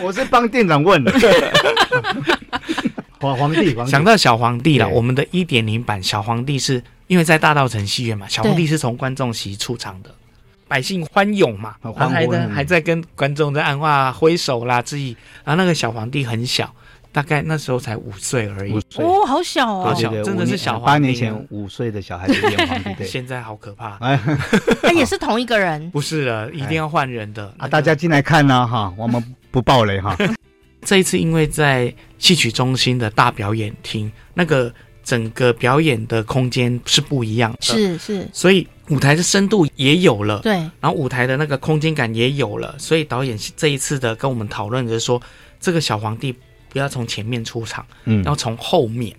[0.06, 1.12] 我是帮店长问的。
[3.20, 4.88] 皇皇帝，皇帝，想到小皇帝了。
[4.88, 10.14] 我们的一点零版小皇帝是因为在大道城戏院嘛，小皇帝是从观众席出场的，
[10.68, 11.74] 百姓欢涌嘛，
[12.08, 16.72] 还在还在跟观众在暗话挥手啦致意，然后那个小皇帝很小。
[17.18, 20.78] 大概那时候才五岁而已，哦，好小哦，好小，真的是小。
[20.78, 23.98] 八年前五岁的小孩子演皇帝， 现在好可怕。
[24.80, 27.66] 他也是同一个人，不是了，一定要换人的啊！
[27.66, 30.16] 大家进来看呢，哈，我们不爆雷哈。
[30.82, 45.20] 这一次因为在戏曲中心的大表演厅，那个整个表演的空间是不一样的，是是，所以舞台的深度也有了，对，然后舞台的那个空间感也有了，所以导演这一次的跟我们讨论的是说，
[45.58, 46.32] 这个小皇帝。
[46.70, 49.14] 不要从前面出场，嗯，要从后面。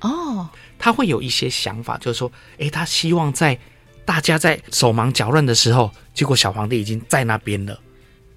[0.00, 3.58] 哦，他会有一些想法，就是说，诶，他希望在
[4.04, 7.78] 大家在手忙脚乱的时候，结果小皇帝已经在那边了，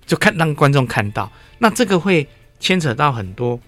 [0.05, 1.31] 就看让观众看到。
[1.59, 2.27] 那这个会
[2.59, 3.59] 牵扯到很多，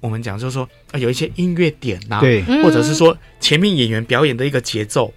[0.00, 5.12] 我们讲就是说，啊，有一些音乐点呐，对，或者是说前面演员表演的一个节奏。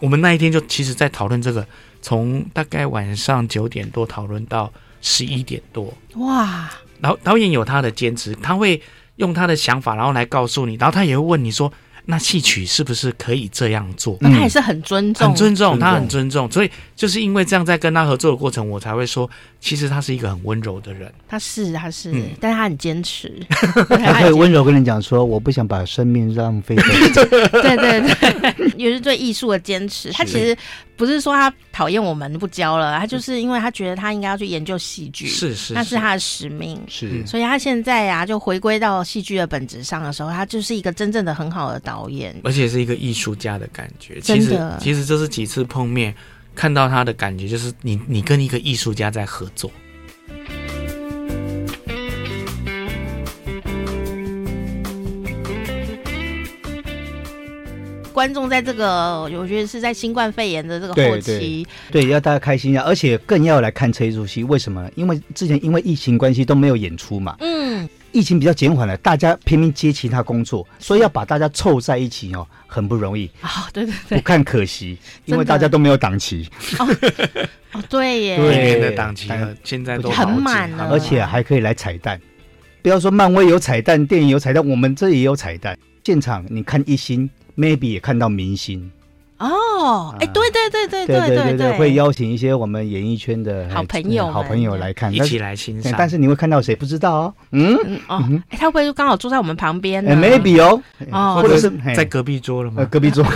[0.00, 1.66] 我们那一天就其实在讨论这个，
[2.02, 5.96] 从大概晚上九点多讨论到十一点多。
[6.16, 6.70] 哇！
[7.00, 8.80] 导导演有他的坚持，他会
[9.16, 11.72] 用他的想法，然后来告诉你，然后他也会问你说。
[12.06, 14.18] 那戏曲是不是可以这样做？
[14.20, 21.10] 那他也是很尊重，很尊重，他很尊重，所以就是因为这样，在跟他合作的过程，我才会说，其实他是一个很温柔的人。
[21.26, 27.24] 他是，他是，嗯、但是他很坚持， 他可以温柔跟你讲说，我不想把生命浪费在。
[27.24, 30.12] 对对对， 也是对艺术的坚持。
[30.12, 30.54] 他其实
[30.98, 37.26] 不是说他讨厌我们不教了，他就是因为他觉得他应该要去研究戏剧，是是，那是他的使命，是。
[37.26, 41.94] 所以他现在啊，就回归到戏剧的本质上的时候，他就是一个真正的很好的导。
[41.94, 44.20] 导演，而且是一个艺术家的感觉。
[44.20, 46.12] 其实，其实这是几次碰面，
[46.52, 49.70] 看到他的感觉，就是你，你跟一个艺术家在合作。
[58.14, 64.44] 观众在这个，我觉得是在新冠肺炎的这个后期，对，对，要大家开心一下，而且更要来看这一出戏。
[64.44, 64.88] 为什么？
[64.94, 67.36] 因为之前因为疫情关系都没有演出嘛。
[67.40, 67.88] 嗯。
[68.12, 73.68] 疫情比较减缓了，大家拼命接其他工作，所以要把大家凑在一起哦，很不容易啊、哦。
[73.72, 76.48] 对对对，不看可惜，因为大家都没有档期。
[76.78, 76.86] 哦，
[77.72, 79.28] 哦，对耶，对，年的档期
[79.64, 82.20] 现在都很满了，而且还可以来彩蛋。
[82.82, 85.76] 不要说漫威有彩蛋，电影有彩蛋，我们这也有彩蛋。
[86.04, 88.90] 现场你看一星，maybe 也看到明星。
[89.38, 95.92] 哦，哎，对对对对对对对，对，会邀请一些我们演艺圈的好朋友、好朋友来看，一起来欣赏。
[95.98, 96.74] 但是你会看到谁？
[96.74, 97.34] 不知道哦。
[97.50, 97.76] 嗯
[98.08, 100.80] 哦，哎，他会不会就刚好坐在我们旁边呢？Maybe 哦，
[101.10, 102.84] 哦，或者是在隔壁桌了吗？
[102.90, 103.26] 隔壁桌。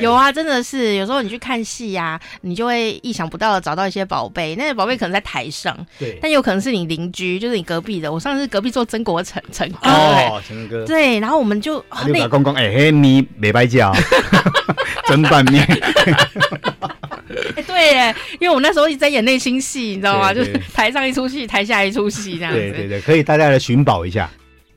[0.00, 4.54] 有啊，真的是有时候你去看戏呀，你就会意想不到的找到一些宝贝。
[4.56, 8.12] 那些宝贝可能在台上，对，但有可能是你邻居，就是你隔壁的。
[8.12, 13.92] 我上次隔壁坐曾国成成哥，哦，成哥，对，然后我们就那个公公，哎，嘿，你没白叫。
[15.12, 15.62] 蒸拌面，
[17.54, 20.32] 哎，对耶，因为我那时候一直在演内心戏，你知道吗？
[20.32, 22.58] 就是台上一出戏，台下一出戏这样子。
[22.58, 24.30] 对对对，可以大家来寻宝一下。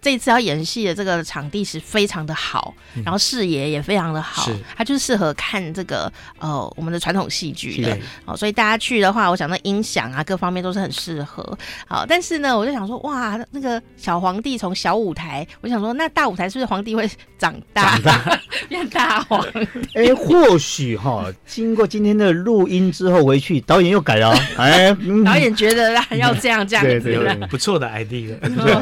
[0.06, 4.48] 这一次要演戏的这个场地是非常的好，嗯、然后视野也非常的好，
[4.78, 7.98] 它就是适合看这个呃我们的传统戏剧的。
[8.24, 11.58] 哦，所以大家去的话，我想那音响啊各方面都是很适合。
[11.88, 18.40] 好，但是呢，我就想说，哇，那个小皇帝从小舞台，我想说，那大舞台是不是皇帝会长大，长大
[18.70, 19.60] 变大皇帝？
[19.96, 24.32] 哎、欸，或许哈，经过今天的录音之后回去，导演又改了。
[24.58, 24.96] 哎，
[25.26, 28.40] 导演觉得要这样这样子，对对对， 不错的 idea，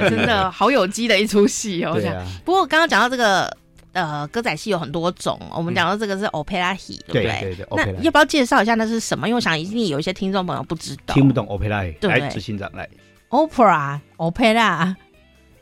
[0.10, 1.13] 真的好有机的。
[1.18, 2.26] 一出戏哦，对啊。
[2.46, 3.56] 不过刚刚讲到这个
[3.94, 7.40] 呃歌仔戏有很多种，我们讲到这个是 opera 戏，对不对？
[7.42, 7.68] 对对对。
[7.96, 9.28] 那要不要介绍一下那是什么？
[9.28, 11.94] 因为我想一定有一些听众朋友不知道，听不懂 opera。
[12.00, 12.88] 对，来执行长来。
[13.30, 14.96] opera opera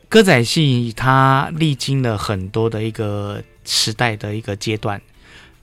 [0.08, 5.00] 歌仔戏它历经了很多的一个时代的一个阶段，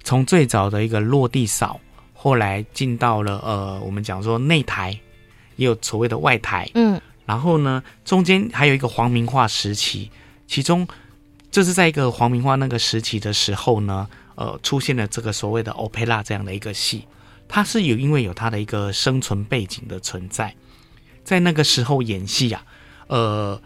[0.03, 1.79] 从最早的一个落地扫，
[2.15, 4.99] 后来进到了呃我们讲说内台，
[5.57, 6.99] 也有所谓的外台，嗯。
[7.29, 10.09] 然后呢，中间还有一个皇明化时期，
[10.47, 10.87] 其中
[11.51, 17.03] 就是在一个皇明化那个时期的时候呢，呃，出现了这个所谓的 opera 这样的一个戏，
[17.47, 20.55] 它是有因为有它的一个生存背景的存在，
[21.23, 22.65] 在那个时候演戏啊，
[23.05, 23.61] 呃，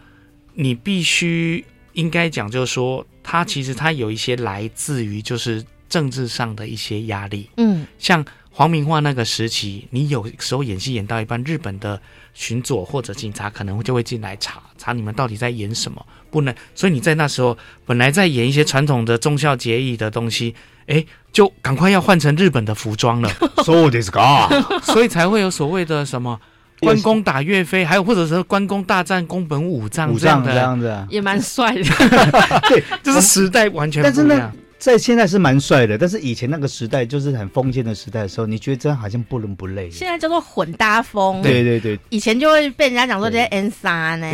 [0.52, 8.22] 你必须应该讲就是说，它其实它有一些来自于就是政治上的一些压力，嗯，像。
[8.56, 12.00] 皇民化那个时期，你有时候演戏演到一半，日本的
[12.34, 16.54] 巡佐或者警察可能就会进来查查你们到底在演什么，不能。
[16.72, 20.54] 所以你在那时候本来在演一些传统的忠孝节义的东西，
[20.86, 23.28] 哎，就赶快要换成日本的服装了。
[23.64, 26.40] So this guy，所以才会有所谓的什么
[26.78, 31.82] 关公打岳飞，还有或者是关公大战宫本武藏这样的，这样子也蛮帅的。
[32.70, 34.52] 对，就是时代完全不一样。
[34.92, 39.90] 在现在是蛮帅的，但是以前那个时代就是很封建的时代的时候，你觉得这样好像不伦不类。
[39.90, 41.40] 现在叫做混搭风。
[41.40, 44.26] 对对对，以前就会被人家讲说这些 N 三呢。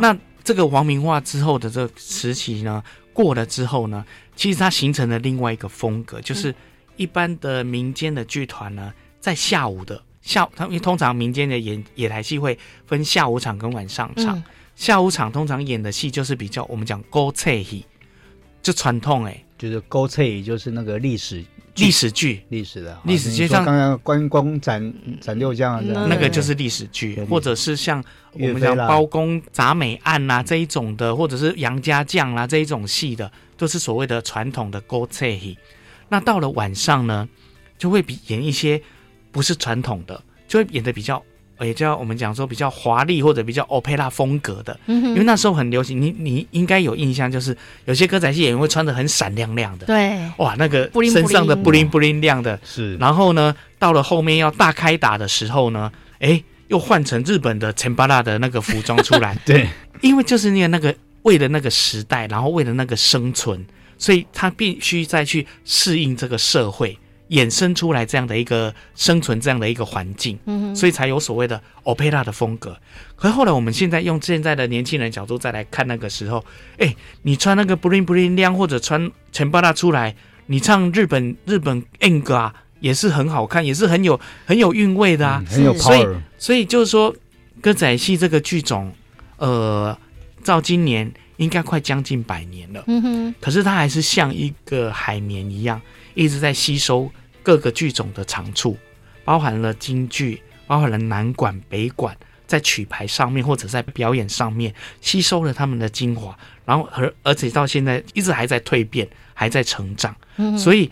[0.00, 2.82] 那这个王明化之后的这个时期呢，
[3.12, 6.52] 过了之后呢，其实它形成了另外一个风格，就是
[6.96, 14.36] 一般的民间的剧团呢，在下午的下，他们通常民间的演野台戏会分下午场跟晚上场。
[14.36, 14.44] 嗯、
[14.74, 17.86] 下午场通常演的戏就是比较我们讲勾菜戏，
[18.62, 19.44] 就传统哎。
[19.62, 21.44] 就是古册，就是那个历史
[21.76, 28.02] 历史剧，历史的历史剧，像刚刚关公斩斩六将那个就是历史剧，或者是像
[28.32, 35.24] 我们讲包公铡美案呐这一种的，或者是杨家将啊这一种戏的，都是所谓的传统的勾册。
[36.08, 37.28] 那到了晚上呢，
[37.78, 38.82] 就会比演一些
[39.30, 41.22] 不是传统的，就会演的比较。
[41.60, 46.00] 也叫我们讲说比较华丽或者比较 opera 风格的，因为那时候很流行。
[46.00, 52.96] 你你应该有印象，就是有些歌仔戏演员会穿的很闪亮亮的，对，哇，那个身上的布灵布灵亮的，是。
[52.96, 59.68] 然后呢，到了后面要大开打的时候呢，哎，又换成日本的陈巴拉的那个服装出来， 对，
[60.00, 63.64] 因为就是那个那个为了那个时代，然后为了那个生存，
[63.98, 66.98] 所以他必须再去适应这个社会，
[67.32, 72.76] 衍生出来这样的一个生存这样的一个环境，嗯，所以才有所谓的 opera 的风格。
[73.16, 76.44] 可是后来我们现在用现在的年轻人角度再来看那个时候，
[76.78, 80.14] 哎，你穿那个 bling bling 亮，或者穿全巴拉出来，
[80.46, 85.80] 你唱日本日本 n g 啊，也是很好看，也是很有很有韵味的啊，嗯、很有 power。
[85.80, 86.06] 所以
[86.38, 87.14] 所以就是说，
[87.60, 88.92] 歌仔戏这个剧种，
[89.38, 89.96] 呃。
[90.44, 95.80] 到今年应该快将近百年了，嗯哼，可是它还是像一个海绵一样，
[96.14, 97.08] 一直在吸收
[97.42, 98.76] 各个剧种的长处，
[99.24, 102.16] 包含了京剧，包含了南管、北管，
[102.46, 110.90] 在曲牌上面或者在表演上面吸收了他们的精华，然后而而且到现在一直还在蜕变，还在成长，嗯，所以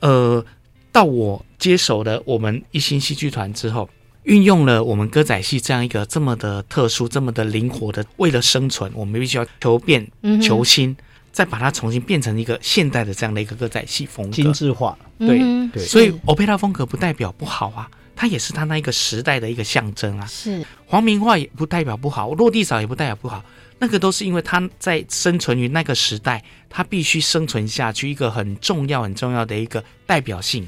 [0.00, 0.44] 呃，
[0.90, 3.88] 到我接手了我们一心戏剧团之后。
[4.24, 10.08] 运用了我们歌仔戏这样一个这么的特殊、这么的灵活的，为了生存，我们必须要求变、
[10.40, 10.96] 求新，
[11.32, 14.96] 再把它重新变成一个现代的这样的一个歌仔戏风格，精致化。
[15.18, 20.26] 对、嗯、对，所以 opera 风格不代表不好啊，它也是它那一个时代的一个象征啊。
[20.26, 20.64] 是。
[20.86, 23.42] 黄明化也不代表不好，落地扫也不代表不好，
[23.78, 30.66] 那个都是因为它在生存于那个时代，它必须生存下去，一个很重要、很重要的一个代表性。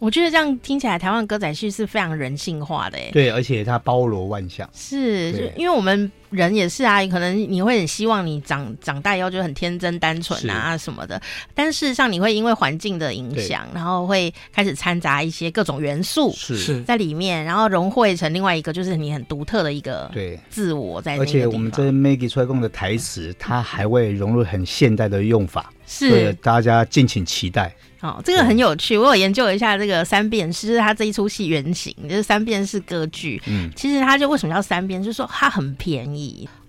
[0.00, 5.52] 我觉得这样听起来，台湾歌仔戏是非常人性化的，哎，对，而且它包罗万象，是，对。
[5.58, 11.20] 因为我们人也是啊，可能你会很希望你长长大以后就很天真单纯啊什么的，
[11.54, 16.82] 但事实上你会因为环境的影响，然后会开始掺杂一些各种元素是。
[16.84, 20.38] 在里面，然后融汇成另外一个就是你很独特的一个对。
[20.48, 21.18] 自我在。
[21.18, 26.32] 而且我们这 Maggie 出来供的台词，它还会融入很现代的用法，是。
[26.34, 27.74] 大家敬请期待。
[28.00, 33.38] 哦，这个很有趣，我有研究一下这个三变式，就是他这一出戏原型，就是三变式歌剧。
[33.46, 36.19] 嗯，其实他就为什么叫三变，就是说它很便宜，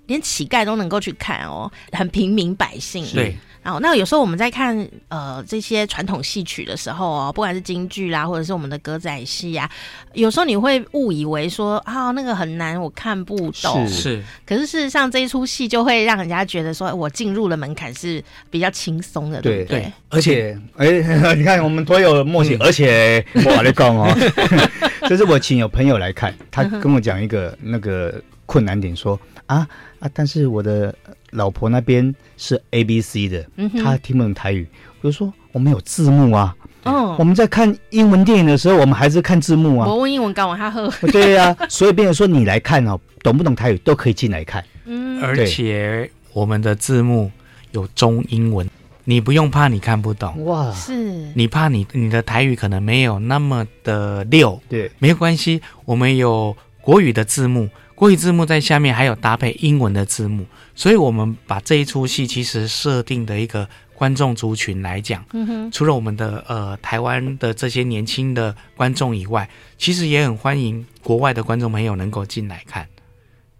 [0.07, 3.05] 连乞丐都能够去看哦，很平民百姓。
[3.13, 3.35] 对。
[3.63, 4.75] 然后，那有时候我们在看
[5.07, 9.69] 呃这些传统戏曲的时候哦，不管是京剧啦，或者是我们的歌仔戏啊，
[10.13, 13.87] 有时候你会误以为说啊那个很难，我看不懂。
[13.87, 14.19] 是。
[14.47, 19.79] 可是事实上，这一出戏就会让人家觉得说，我进入了门槛是比较轻松的，对，对不对？
[19.81, 20.89] 对而且，哎，
[21.37, 24.11] 你看我们都有默契，嗯、而且我跟你讲哦，
[25.07, 29.19] 就是我请有朋友来看，他跟我讲一个那个困难点说，说
[29.55, 29.67] 啊
[29.99, 30.93] 啊，但是我的。
[31.31, 34.63] 老婆那边是 A B C 的，嗯、哼他听不懂台语。
[35.01, 39.87] 比如说，我们有字幕啊，哦，我们在看英文电影的时候，我们还是看字幕啊。
[39.87, 40.89] 我问英文，刚我他喝。
[41.09, 44.61] 对呀、啊，所以别人说你来看哦，懂不懂台语都可以进来看。
[44.83, 47.31] 嗯，而且我们的字幕
[47.71, 48.69] 有中英文，
[49.05, 50.69] 你不用怕你看不懂哇。
[50.73, 50.93] 是，
[51.33, 57.69] 你怕你你的台语可能没有那么的溜，对，没有关系，我们有国语的字幕。
[58.01, 60.43] 国语字幕在下面，还有搭配英文的字幕，
[60.73, 69.47] 所以我们把这一出戏其实设定的一个观众族群来讲，嗯哼，除了我们的呃台湾的这些年轻的观众以外，
[69.77, 72.87] 其实也很欢迎国外的观众朋友能够进来看。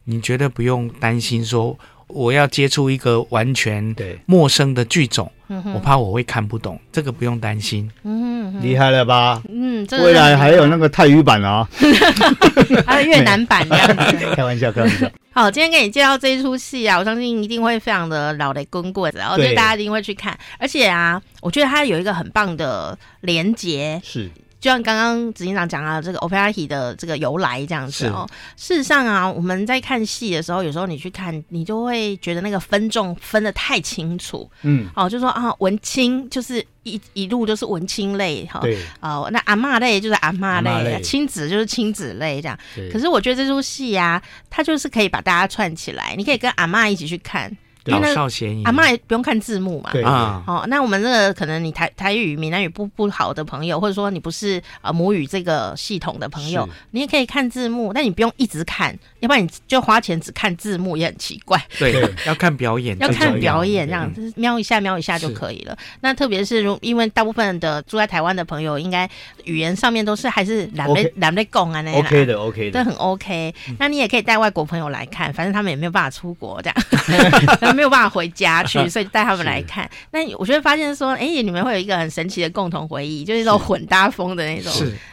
[0.06, 1.78] 你绝对不用担心说
[2.08, 5.32] 我要接触一个完全陌生的剧种。
[5.76, 7.92] 我怕我会看不懂，这个不用担心。
[8.04, 9.44] 嗯，厉害了吧？
[9.90, 11.68] 嗯，未来还有那个泰语版啊，
[12.86, 14.26] 还有越南版这样子。
[14.36, 15.10] 开玩笑，开玩笑。
[15.34, 20.38] 好，今天给你介绍这一出戏啊，我相信一定会非常的老雷滚滚，然后就大家一定会去看。
[20.60, 24.02] 而且啊，我觉得它有一个很棒的连结。
[24.04, 24.30] 是。
[24.62, 42.55] 就像刚刚执行长讲到这个 opera t 的这个由来这样子哦，事实上啊，我们在看戏的时候，有时候你去看，你就会觉得那个分众分的太清楚，嗯，哦，就说啊，文青就是一一路就是文青类哈，对，哦，那阿嬷类就是阿嬷类，亲子就是亲子类这样。
[42.76, 42.88] 对。
[42.91, 47.51] 可是我觉得这出戏啊，它就是可以把大家串起来，你可以跟阿嬷一起去看。
[47.86, 49.90] 老少咸宜，阿妈也不用看字幕嘛。
[49.92, 50.04] 对。
[50.04, 61.60] 啊，哦，那我们这个可能你台台语、闽南语不不好的朋友，或者说你不是呃母语这个系统的朋友，你也可以看字幕，但你不用一直看，要不然你就花钱只看字幕也很奇怪。
[61.80, 61.94] 对，
[62.28, 65.78] 要看表演，要看表演这样子，瞄一下瞄一下就可以了。
[66.02, 69.10] 那特别是如因为大部分的住在台湾的朋友，应该
[69.46, 73.54] 语言上面都是还是懒得懒得共啊那 OK 的 OK 的，都很 OK。
[73.80, 77.71] 那你也可以带外国朋友来看，反正他们也没有办法出国这样。
[77.74, 79.90] 没有办法回家去， 所以带他们来看。
[80.12, 84.72] 那我就会发现说，哎，你们会有一个很神奇的共同回忆，就是那种混搭风的那种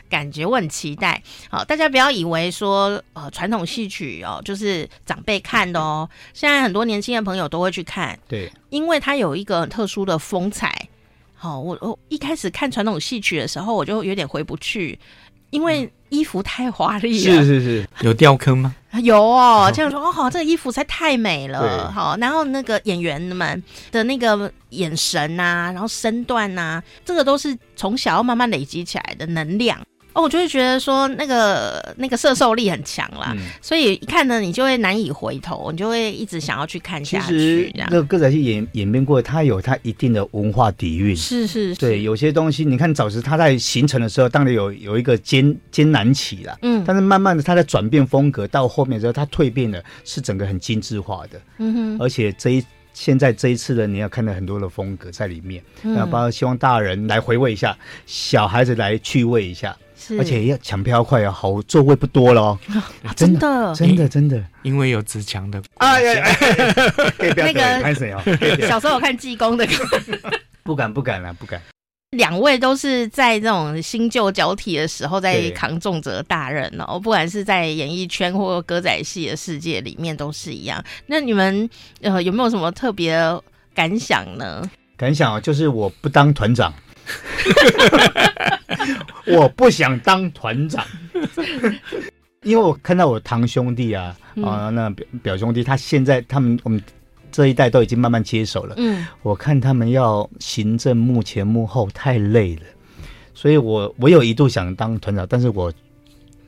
[0.09, 0.45] 感觉。
[0.45, 1.23] 我很期待。
[1.51, 6.09] 好，大家不要以为说，呃，传统戏曲哦，就是长辈看的哦。
[6.33, 10.89] 现在很多年轻的朋友都会去看，对，因为它有一个很特殊的风采。
[11.35, 14.99] 好，我我一开始看传统戏曲的时候，我就有点回不去，
[15.51, 17.35] 因为衣服太华丽了。
[17.35, 18.75] 是是是， 有掉坑吗？
[19.03, 29.79] 有哦， 这样说哦，好，这个衣服实在太美了，好，然后那个演员们的那个眼神呐、啊，然后身段呐、啊，这个都是从小要慢慢累积起来的能量。
[30.19, 37.27] 哦，我就会觉得说那个那个摄受力很强啦，嗯、所以一看呢，你就会难以回头，你就会一直想要去看下去。
[37.27, 41.15] 其实那个歌仔戏演演变过，它有它一定的文化底蕴。
[41.15, 59.77] 是是是，对，有些东西你看早时它在形成的时候，当然有有一个艰艰难期啦，嗯，但是慢慢的它在转变风格，到后面之后它蜕变了是整个很精致化的，嗯哼，而且这一现在这一次的你要看到很多的风格在里面，那包括希望大人来回味一下，小孩子来趣味一下。
[60.19, 62.59] 而且要抢票快啊，好座位不多了哦，
[63.17, 66.27] 真的，真的，真的，因为有自强的哎呀，
[67.19, 69.67] 那个 小时候我看济公的，
[70.63, 71.61] 不敢，不敢了，不敢。
[72.13, 80.83] 两位都是在这种新旧交替的时候在扛重责大任哦，不管是在演艺圈或歌仔戏的世界里面都是一样。
[81.07, 81.69] 那你们
[82.01, 83.21] 呃有没有什么特别
[83.75, 84.63] 感想呢？
[84.97, 86.73] 感想啊，就是我不当团长。
[89.37, 90.85] 我不想当团长，
[92.43, 96.83] 因为我看到我堂兄弟啊，嗯、啊，那表表兄弟，他现在他们我们
[97.31, 98.75] 这一代都已经慢慢接手了。
[98.79, 102.63] 嗯，我看他们要行政幕前幕后太累了，
[103.35, 105.73] 所以我我有一度想当团长，但是我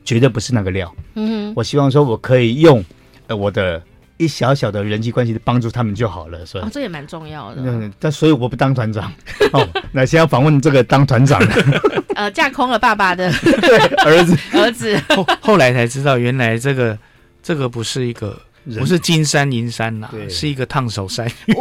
[0.03, 0.93] 绝对不是那个料。
[1.15, 2.83] 嗯，我希望说我可以用
[3.27, 3.81] 呃我的。
[4.21, 7.61] 一小小的人际关系的帮助他们就好了，所以、哦、这也蛮重要的。
[7.65, 9.11] 嗯，但所以我不当团长。
[9.51, 11.81] 哦，那先要访问这个当团长的。
[12.15, 15.25] 呃，架空了爸爸的 对儿子，儿子后。
[15.41, 16.97] 后来才知道，原来这个
[17.41, 18.39] 这个不是一个，
[18.77, 21.53] 不是金山银山呐、是一个烫手山芋。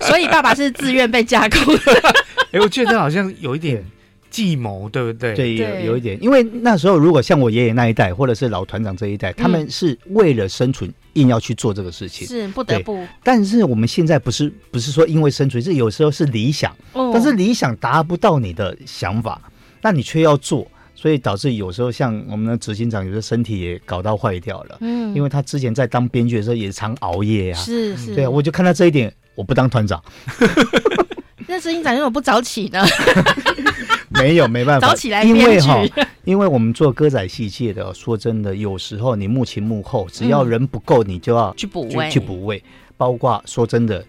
[0.00, 1.92] 所以爸爸是自愿被架空的。
[1.92, 3.84] 哎、欸，我觉得好像有一点。
[4.30, 5.34] 计谋对不对？
[5.34, 13.06] 对，有有一点，因为那时候如果像我爷爷那一代，或者是老团长这一代，他们是为了生存硬要去做这个事情，是不得不。
[13.22, 19.40] 但是我们现在不是不是说因为生存，是有时候是理想，但是理想达不到你的想法，
[19.80, 24.76] 那你却要做，所以导致有时候像我们的执行长，有时候身体也搞到坏掉了。
[24.80, 30.02] 嗯，因为他之前在当编剧的时候也常熬夜啊，是是，对啊，我就看到这一点，我不当团长。
[31.50, 32.84] 那执行长为什么不早起呢？
[34.18, 35.82] 没有，没办法，早起来因为哈，
[36.24, 42.62] 因为我们做歌仔戏界的，说真的，有时候你幕前幕后，只要人不够，你就要去补位，去补位。
[42.96, 44.04] 包括说真的，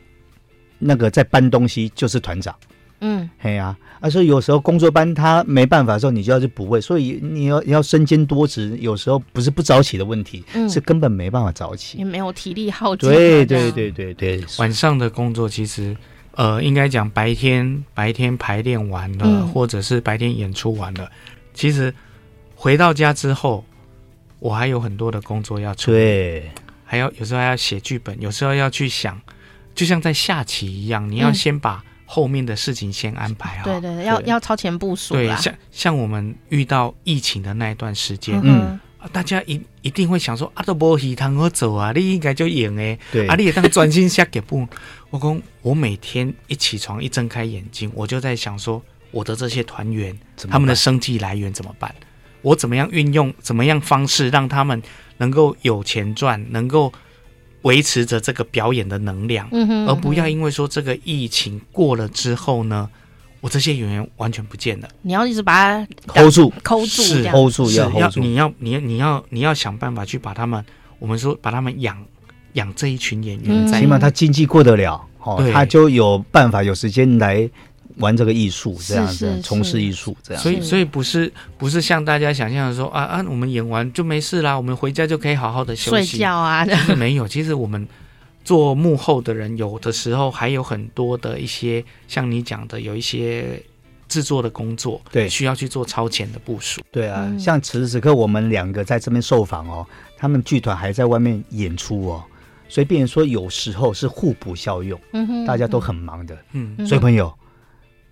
[0.80, 2.56] 那个在搬东西就是团长，
[3.02, 6.82] 嗯，嘿呀，啊，所以有时候工作班他没办法的时候，你就要去补位。
[6.82, 13.08] 所以你要你要身兼多职，有时候不是不早起的问题，是根本没办法早起，也没有体力耗尽。
[13.10, 15.96] 对对对对对，晚上的工作其实。
[16.36, 21.10] 呃，应该讲白天白天排练完了，嗯、或者是白天演出完了，
[21.54, 21.94] 其实
[22.56, 23.66] 回到家之后，
[24.40, 26.52] 我还有很多的工作要处理，对，
[26.86, 29.20] 还要有时候还要写剧本，有时候要去想，
[29.76, 35.16] 就像在下棋一样，你要先把后面的事情先安排好，对对，要要超前部署。
[35.16, 38.80] 对，像像我们遇到疫情的那一段时间，嗯。
[39.14, 43.00] 大家一一定会想说啊，都无戏通好走啊，你应该就赢诶。
[43.14, 44.68] 对，啊，你也当专心写剧本。
[45.10, 48.82] 我讲，我每天一起床一睁开眼睛，我就在想说，
[49.12, 50.18] 我的这些团员，
[50.50, 51.94] 他们的生计来源怎么办？
[52.42, 54.82] 我怎么样运用怎么样方式让他们
[55.18, 56.94] 能够有钱赚，能够
[57.64, 62.90] 维持着这个表演的能量，嗯哼嗯哼，而不要因为说这个疫情过了之后呢？
[63.42, 70.62] 我这些演员完全不见了，你要一直把它 hold 住，hold 住，是 hold 住，要 hold 住，你要，你要，你要，你要想办法去把他们，
[71.00, 72.06] 我们说把他们养
[72.54, 77.50] 养这一群演员，起码他经济过得了，哦，他就有办法有时间来
[77.98, 80.42] 玩这个艺术，这样子从事艺术，这样。
[80.42, 86.06] 所以，所以不是不是像大家想象的说啊啊，我们演完就没事啦，我们回家就可以好好的休息。
[86.06, 86.66] 睡觉啊，
[86.98, 87.88] 没有，其实我们。
[88.42, 93.62] 做幕后的人，有的时候还有很多的一些，像你讲的，有一些
[94.08, 96.82] 制作的工作，对，需要去做超前的部署。
[96.90, 99.86] 对啊，嗯、像此时此刻我们两个在这边受访哦，
[100.18, 102.24] 他们剧团还在外面演出哦，
[102.70, 107.48] 所以变成说有时候是互补效用，嗯哼，大家都很忙的，嗯，所以朋友、嗯、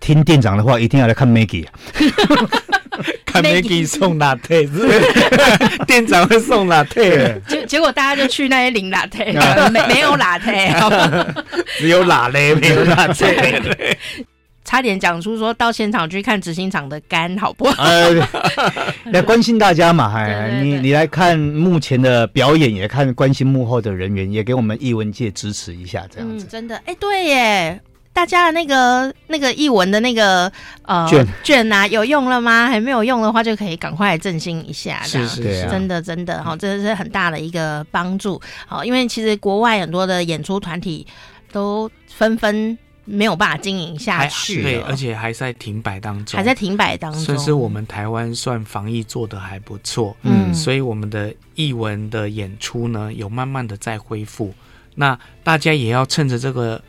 [0.00, 1.66] 听店长的话，一定要来看 Maggie。
[3.24, 4.68] 看 Maggie 送 latte，
[5.86, 11.34] 店长会送 latte，结结果大家就去那些领 latte，没没有 latte，
[11.78, 13.96] 只有 latte，没有 latte，
[14.68, 17.84] 差点讲出说到现场去看执行长的肝好不好？
[19.10, 26.44] 来关心大家嘛，哎，你你来看目前的表演，也看关心幕后的人员，也给我们艺文界支持一下，这样子。
[26.44, 27.80] 真的，哎，对耶。
[28.12, 30.52] 大家的那个那个艺文的那个
[30.82, 32.66] 呃卷卷啊，有用了吗？
[32.66, 35.00] 还没有用的话，就可以赶快来振兴一下。
[35.02, 38.38] 是是是，真的真的哈，这是很大的一个帮助。
[38.66, 41.06] 好，因为其实国外很多的演出团体
[41.50, 42.76] 都纷纷。
[43.10, 47.20] 没有办法经营下去，对，而且还在停摆当中，还在停摆当中。
[47.22, 54.54] 所以是我们台湾算防疫做的还不错，嗯，所以我们的艺文的演出呢，有慢慢的在恢复。
[54.94, 56.82] 那大家也要趁着这个，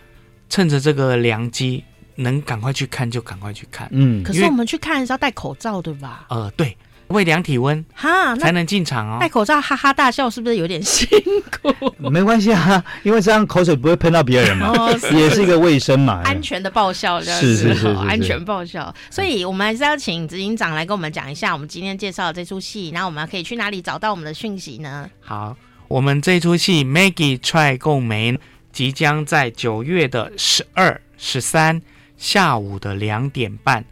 [0.50, 1.84] 趁着这个良机，
[2.16, 4.22] 能赶快去看就赶快去看，嗯。
[4.24, 6.26] 可是我们去看是要戴口罩，对吧？
[6.30, 6.76] 呃，对。
[7.14, 9.18] 会量体温哈，才能进场哦。
[9.20, 11.08] 戴口罩哈哈大笑是不是有点辛
[11.62, 11.74] 苦？
[12.10, 18.94] 没关系啊，因为这样口水不会喷到别人嘛，哦、也是一个卫生嘛，安全的爆笑，是是是，是，安全爆笑。
[19.10, 25.10] 所以我们还是要请执行长来跟我们讲一下，我们今天介绍的这出戏，那我们可以去哪里找到我们的讯息呢？
[25.20, 25.56] 好，
[25.88, 28.34] 我们这出戏《Maggie Try 共美》
[28.72, 31.82] 即将在九月的十二、十三
[32.18, 33.84] 下午的两点半。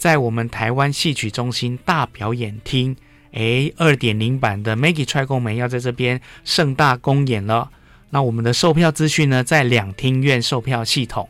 [0.00, 2.96] 在我们台湾戏曲中心大表演厅，
[3.34, 7.68] 哎，二点零版的《Maggie Try 共美》要在这边盛大公演了。
[8.08, 11.28] 那我们的售票资讯呢，在两厅院售票系统，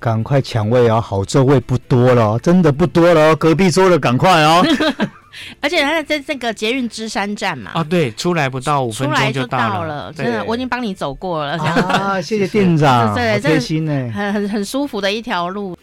[0.00, 4.64] 赶快抢位哦，好座位不多了，真的不多了哦，隔壁桌的赶快哦。
[5.60, 11.58] 而且它在这个捷运芝山站嘛，啊，对，出来不到五分钟就到了，到了真的，我已经帮你走过了。
[11.58, 15.76] 啊，谢谢店长， 对，贴心呢，很很很舒服的一条路。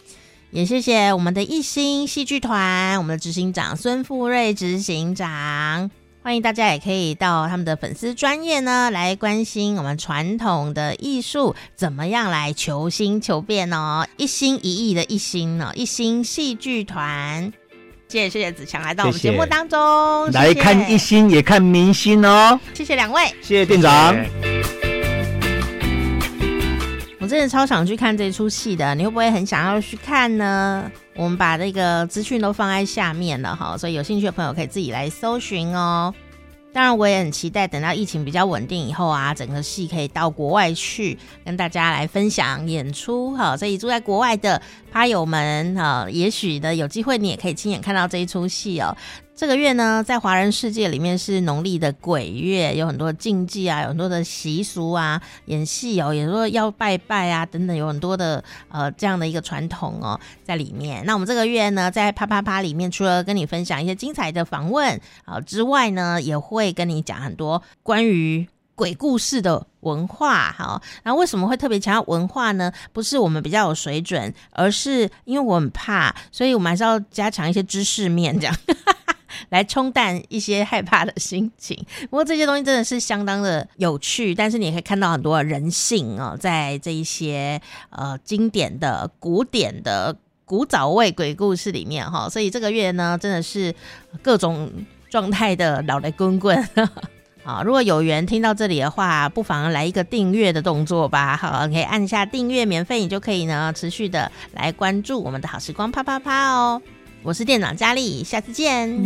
[0.51, 5.91] 也谢谢我们的艺兴戏剧团，我们的执行长孙富瑞执行长，
[6.23, 17.51] 欢迎大家也可以到他们的粉丝专业呢来关心我们传统的艺术怎么样来求新求变哦，一心一意的一心呢，艺兴戏剧团，
[18.07, 20.37] 谢谢谢谢子强来到我们节目当中，谢谢。
[20.37, 24.54] 来看艺兴也看明星哦，谢谢两位，谢谢店长。
[27.25, 30.91] 我真的超想去看这出戏的，你会不会很想要去看呢？
[31.15, 36.13] 我们把那个资讯都放在下面了哈，所以有兴趣的朋友可以自己来搜寻哦。
[36.71, 43.57] 当然，我也很期待等到疫情比较稳定以后啊，整个戏可以到国外去跟大家来分享演出哈。
[43.57, 44.61] 所以住在国外的
[44.91, 48.95] 趴友们哈，也许呢有机会你也可以亲眼看到这一出戏哦。
[49.35, 61.05] 这个月呢，在华人世界里面是农历的鬼月，有很多禁忌啊，有很多的习俗啊，演戏哦，也说要拜拜啊，等等，有很多的呃这样的一个传统哦在里面。
[61.05, 70.53] 那我们这个月呢，在啪啪啪里面，除了跟你分享一些精彩的访问啊之外呢，也会跟你讲很多关于鬼故事的文化。
[70.57, 72.71] 好，那为什么会特别强调文化呢？
[72.93, 78.55] 不是我们比较有水准，而是因为我很怕，所以我们还是要加强一些知识面这样。
[79.49, 81.77] 来冲淡一些害怕的心情。
[82.09, 90.15] 不过这些东西真的是相当的有趣，但是你也可以看到很多人性哦，在这一些呃经典的、古典的、
[90.45, 92.29] 古早味鬼故事里面哈。
[92.29, 93.73] 所以这个月呢，真的是
[94.21, 94.71] 各种
[95.09, 96.57] 状态的老来滚滚。
[97.45, 101.37] 啊，如果有缘听到这里的话，不妨来一个订阅的动作吧。
[101.37, 106.81] 好，可以按下订阅，免费，你就可以呢持续的来关注我们的好时光啪啪啪哦。
[107.25, 109.03] 我是店长佳丽，下次见。